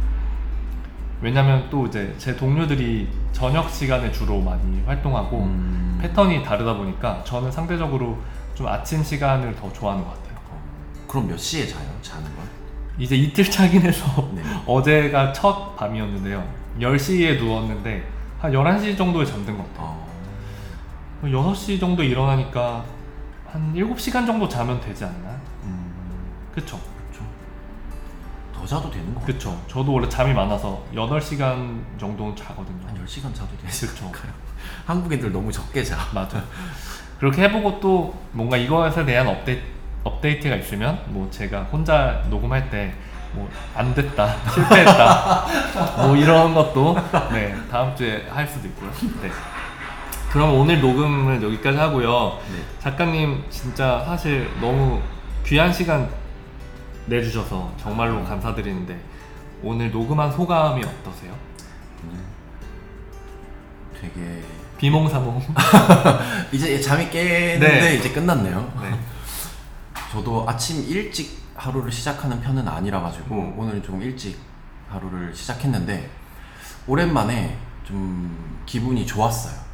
왜냐면 1.20 1.68
또 1.70 1.86
이제 1.86 2.14
제 2.18 2.36
동료들이 2.36 3.08
저녁 3.32 3.70
시간에 3.70 4.10
주로 4.10 4.40
많이 4.40 4.82
활동하고 4.86 5.38
음. 5.38 5.98
패턴이 6.00 6.42
다르다 6.42 6.74
보니까 6.74 7.22
저는 7.24 7.50
상대적으로 7.50 8.18
좀 8.54 8.66
아침 8.66 9.02
시간을 9.02 9.54
더 9.56 9.72
좋아하는 9.72 10.04
것 10.04 10.10
같아요. 10.10 10.38
어, 10.50 10.60
그럼 11.06 11.28
몇 11.28 11.36
시에 11.38 11.66
자요? 11.66 11.86
자는 12.02 12.24
건? 12.24 12.44
이제 12.98 13.16
이틀 13.16 13.44
차긴 13.44 13.82
해서 13.82 14.28
네. 14.32 14.42
어제가 14.66 15.32
첫 15.32 15.76
밤이었는데요. 15.76 16.44
10시에 16.80 17.38
누웠는데 17.38 18.04
한 18.40 18.52
11시 18.52 18.96
정도에 18.96 19.24
잠든 19.24 19.56
것 19.56 19.64
같아요. 19.72 19.86
어. 19.86 20.08
6시 21.22 21.80
정도 21.80 22.02
일어나니까 22.02 22.84
한 23.50 23.72
7시간 23.74 24.26
정도 24.26 24.48
자면 24.48 24.80
되지 24.80 25.04
않나? 25.04 25.30
음. 25.64 25.92
그쵸? 26.54 26.78
더 28.54 28.66
자도 28.66 28.90
되는 28.90 29.14
거 29.14 29.20
같아요. 29.20 29.34
그쵸. 29.34 29.62
저도 29.68 29.92
원래 29.92 30.08
잠이 30.08 30.34
많아서 30.34 30.82
8시간 30.92 31.80
정도는 31.98 32.34
자거든요. 32.34 32.86
한 32.88 33.04
10시간 33.06 33.32
자도 33.32 33.56
되지 33.62 33.86
그쵸. 33.86 34.06
않을까요? 34.06 34.32
한국 34.84 35.12
애들 35.12 35.30
너무 35.32 35.52
적게 35.52 35.84
자. 35.84 35.96
맞아. 36.12 36.42
그렇게 37.20 37.42
해보고 37.44 37.78
또 37.80 38.20
뭔가 38.32 38.56
이것에 38.56 39.04
대한 39.04 39.28
업데이, 39.28 39.62
업데이트가 40.02 40.56
있으면 40.56 41.00
뭐 41.06 41.30
제가 41.30 41.64
혼자 41.64 42.24
녹음할 42.28 42.68
때 42.70 42.92
뭐 43.34 43.46
안 43.74 43.94
됐다, 43.94 44.36
실패했다, 44.54 45.46
뭐 45.98 46.16
이런 46.16 46.54
것도 46.54 46.96
네 47.30 47.54
다음 47.70 47.94
주에 47.94 48.26
할 48.28 48.46
수도 48.46 48.66
있고요. 48.68 48.90
네. 49.22 49.30
그럼 50.32 50.54
오늘 50.54 50.80
녹음을 50.80 51.42
여기까지 51.42 51.78
하고요. 51.78 52.38
네. 52.52 52.62
작가님 52.80 53.44
진짜 53.48 54.02
사실 54.04 54.50
너무 54.60 55.00
귀한 55.46 55.72
시간 55.72 56.08
내주셔서 57.06 57.72
정말로 57.78 58.22
감사드리는데 58.24 58.98
오늘 59.62 59.90
녹음한 59.90 60.30
소감이 60.30 60.84
어떠세요? 60.84 61.34
오늘 62.04 62.20
되게 63.98 64.42
비몽사몽. 64.76 65.42
이제 66.52 66.78
잠이 66.78 67.08
깨는데 67.08 67.80
네. 67.80 67.94
이제 67.96 68.12
끝났네요. 68.12 68.72
네. 68.82 68.98
저도 70.12 70.44
아침 70.46 70.84
일찍 70.88 71.38
하루를 71.56 71.90
시작하는 71.90 72.40
편은 72.40 72.68
아니라 72.68 73.00
가지고 73.00 73.34
음. 73.34 73.58
오늘은 73.58 73.82
좀 73.82 74.00
일찍 74.02 74.38
하루를 74.90 75.34
시작했는데 75.34 76.08
오랜만에 76.86 77.56
좀 77.82 78.62
기분이 78.66 79.06
좋았어요. 79.06 79.67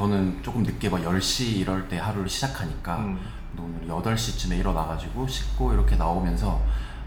저는 0.00 0.42
조금 0.42 0.62
늦게 0.62 0.88
막 0.88 1.02
10시 1.02 1.58
이럴 1.58 1.86
때 1.86 1.98
하루를 1.98 2.26
시작하니까 2.26 2.96
음. 3.00 3.20
오늘 3.58 3.86
8시쯤에 3.86 4.58
일어나 4.58 4.86
가지고 4.86 5.28
씻고 5.28 5.74
이렇게 5.74 5.94
나오면서 5.94 6.58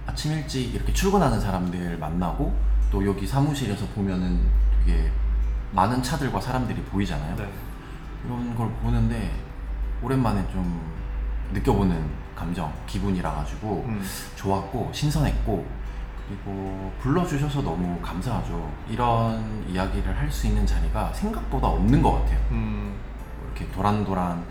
아침 0.06 0.32
일찍 0.34 0.76
이렇게 0.76 0.94
출근하는 0.94 1.42
사람들 1.42 1.98
만나고 1.98 2.56
또 2.92 3.04
여기 3.04 3.26
사무실에서 3.26 3.88
보면은 3.96 4.40
되게 4.86 5.10
많은 5.72 6.04
차들과 6.04 6.40
사람들이 6.40 6.84
보이잖아요. 6.84 7.36
네. 7.36 7.50
이런 8.26 8.56
걸 8.56 8.72
보는데 8.74 9.32
오랜만에 10.04 10.48
좀 10.52 10.80
느껴보는 11.52 12.00
감정, 12.36 12.72
기분이라 12.86 13.34
가지고 13.34 13.86
음. 13.88 14.04
좋았고 14.36 14.92
신선했고 14.94 15.66
그리고 16.28 16.92
불러주셔서 17.02 17.62
너무 17.62 18.00
감사하죠. 18.02 18.72
이런 18.90 19.66
이야기를 19.68 20.18
할 20.18 20.32
수 20.32 20.48
있는 20.48 20.66
자리가 20.66 21.12
생각보다 21.14 21.68
없는 21.68 22.02
것 22.02 22.14
같아요. 22.14 22.40
음. 22.52 22.96
이렇게 23.46 23.70
도란도란 23.72 24.44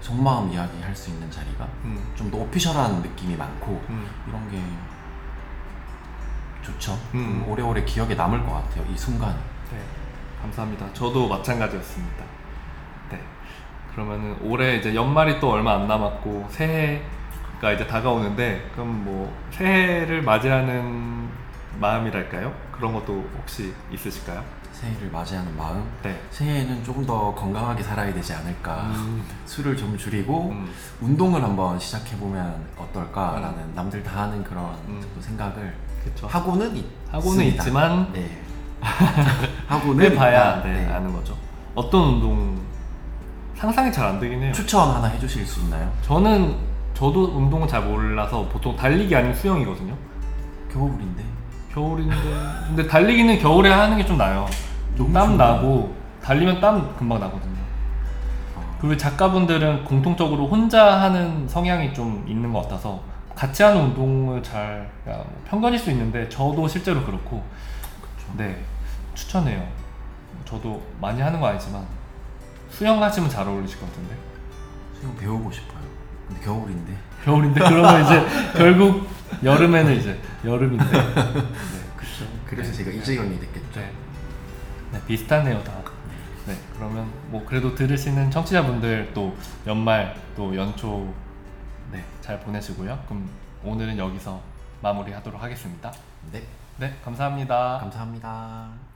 속마음 0.00 0.50
이야기 0.52 0.80
할 0.82 0.94
수 0.94 1.10
있는 1.10 1.30
자리가 1.30 1.66
음. 1.84 2.12
좀 2.14 2.30
더 2.30 2.38
오피셜한 2.38 3.00
느낌이 3.02 3.36
많고 3.36 3.82
음. 3.88 4.06
이런 4.28 4.50
게 4.50 4.60
좋죠. 6.62 6.92
음. 7.14 7.42
좀 7.42 7.48
오래오래 7.50 7.84
기억에 7.84 8.14
남을 8.14 8.44
것 8.44 8.52
같아요. 8.52 8.84
이 8.92 8.96
순간. 8.96 9.34
네, 9.72 9.78
감사합니다. 10.42 10.92
저도 10.92 11.26
마찬가지였습니다. 11.28 12.24
네, 13.10 13.20
그러면은 13.92 14.36
올해 14.42 14.76
이제 14.76 14.94
연말이 14.94 15.40
또 15.40 15.50
얼마 15.52 15.74
안 15.74 15.88
남았고 15.88 16.46
새해 16.50 17.02
가 17.60 17.72
이제 17.72 17.86
다가오는데 17.86 18.70
그럼 18.72 19.04
뭐 19.04 19.30
새해를 19.50 20.22
맞이하는 20.22 21.28
마음이랄까요? 21.78 22.52
그런 22.72 22.92
것도 22.94 23.22
혹시 23.38 23.74
있으실까요? 23.92 24.42
새해를 24.72 25.10
맞이하는 25.10 25.54
마음. 25.58 25.84
네. 26.02 26.18
새해에는 26.30 26.82
조금 26.84 27.04
더 27.04 27.34
건강하게 27.34 27.82
살아야 27.82 28.14
되지 28.14 28.32
않을까. 28.32 28.84
음, 28.94 29.22
술을 29.44 29.76
좀 29.76 29.96
줄이고 29.98 30.48
음, 30.52 30.70
운동을 31.02 31.42
한번 31.42 31.78
시작해 31.78 32.16
보면 32.16 32.64
어떨까라는 32.78 33.74
남들 33.74 34.02
다 34.02 34.22
하는 34.22 34.42
그런 34.42 34.64
음. 34.88 35.02
생각을 35.20 35.74
그렇죠. 36.02 36.26
하고는 36.28 36.74
있, 36.76 36.86
하고는 37.10 37.44
있습니다. 37.44 37.62
있지만 37.62 38.12
네. 38.14 38.40
하고는 39.68 40.12
있다. 40.14 40.62
네, 40.62 40.72
네. 40.86 40.92
아는 40.92 41.12
거죠. 41.12 41.36
어떤 41.74 42.14
운동 42.14 42.58
상상이 43.54 43.92
잘 43.92 44.06
안 44.06 44.18
되긴 44.18 44.42
해요. 44.42 44.52
추천 44.54 44.90
하나 44.94 45.08
해주실 45.08 45.44
수 45.44 45.60
있나요? 45.60 45.92
저는 46.00 46.56
저도 47.00 47.32
운동을 47.34 47.66
잘 47.66 47.80
몰라서 47.82 48.46
보통 48.52 48.76
달리기 48.76 49.16
아니면 49.16 49.34
수영이거든요. 49.34 49.96
겨울인데 50.70 51.24
겨울인데 51.72 52.14
근데 52.68 52.86
달리기는 52.86 53.38
겨울에 53.38 53.70
하는 53.72 53.96
게 53.96 54.04
좀 54.04 54.18
나아요. 54.18 54.46
너무 54.98 55.10
땀? 55.14 55.36
나고 55.38 55.94
달리면 56.22 56.60
땀 56.60 56.94
금방 56.96 57.18
나거든요. 57.20 57.54
어, 58.54 58.76
그리고 58.78 58.94
작가분들은 58.98 59.84
공통적으로 59.84 60.46
혼자 60.46 61.00
하는 61.00 61.48
성향이 61.48 61.94
좀 61.94 62.22
있는 62.28 62.52
것 62.52 62.60
같아서 62.62 63.00
같이 63.34 63.62
하는 63.62 63.80
운동을 63.82 64.42
잘 64.42 64.90
야, 65.08 65.14
뭐 65.16 65.42
편견일 65.48 65.78
수 65.78 65.90
있는데 65.92 66.28
저도 66.28 66.68
실제로 66.68 67.02
그렇고. 67.02 67.42
네 68.36 68.62
추천해요. 69.14 69.66
저도 70.44 70.82
많이 71.00 71.20
하는 71.22 71.40
거 71.40 71.46
아니지만 71.46 71.82
수영 72.68 73.02
하시면 73.02 73.30
잘 73.30 73.48
어울리실 73.48 73.80
것 73.80 73.86
같은데 73.88 74.14
수영 75.00 75.16
배우고 75.16 75.50
싶어요. 75.50 75.69
근데 76.30 76.44
겨울인데 76.44 76.96
겨울인데 77.24 77.60
그러면 77.60 78.04
이제 78.04 78.26
결국 78.56 79.08
여름에는 79.42 79.96
이제 79.96 80.18
여름인데 80.44 80.84
네, 80.90 81.02
그렇죠. 81.96 82.24
그래서 82.46 82.72
제가 82.72 82.90
이재경이 82.90 83.38
됐겠죠. 83.40 83.80
네. 83.80 83.92
네, 84.92 85.00
비슷하네요 85.06 85.62
다. 85.62 85.72
네, 86.46 86.56
그러면 86.74 87.10
뭐 87.28 87.44
그래도 87.44 87.74
들으시는 87.74 88.30
청취자분들 88.30 89.10
또 89.14 89.36
연말 89.66 90.16
또 90.36 90.54
연초 90.56 91.12
네, 91.92 92.04
잘 92.20 92.40
보내시고요. 92.40 92.98
그럼 93.06 93.28
오늘은 93.64 93.98
여기서 93.98 94.40
마무리하도록 94.82 95.42
하겠습니다. 95.42 95.92
네, 96.32 96.42
네, 96.78 96.96
감사합니다. 97.04 97.78
감사합니다. 97.80 98.89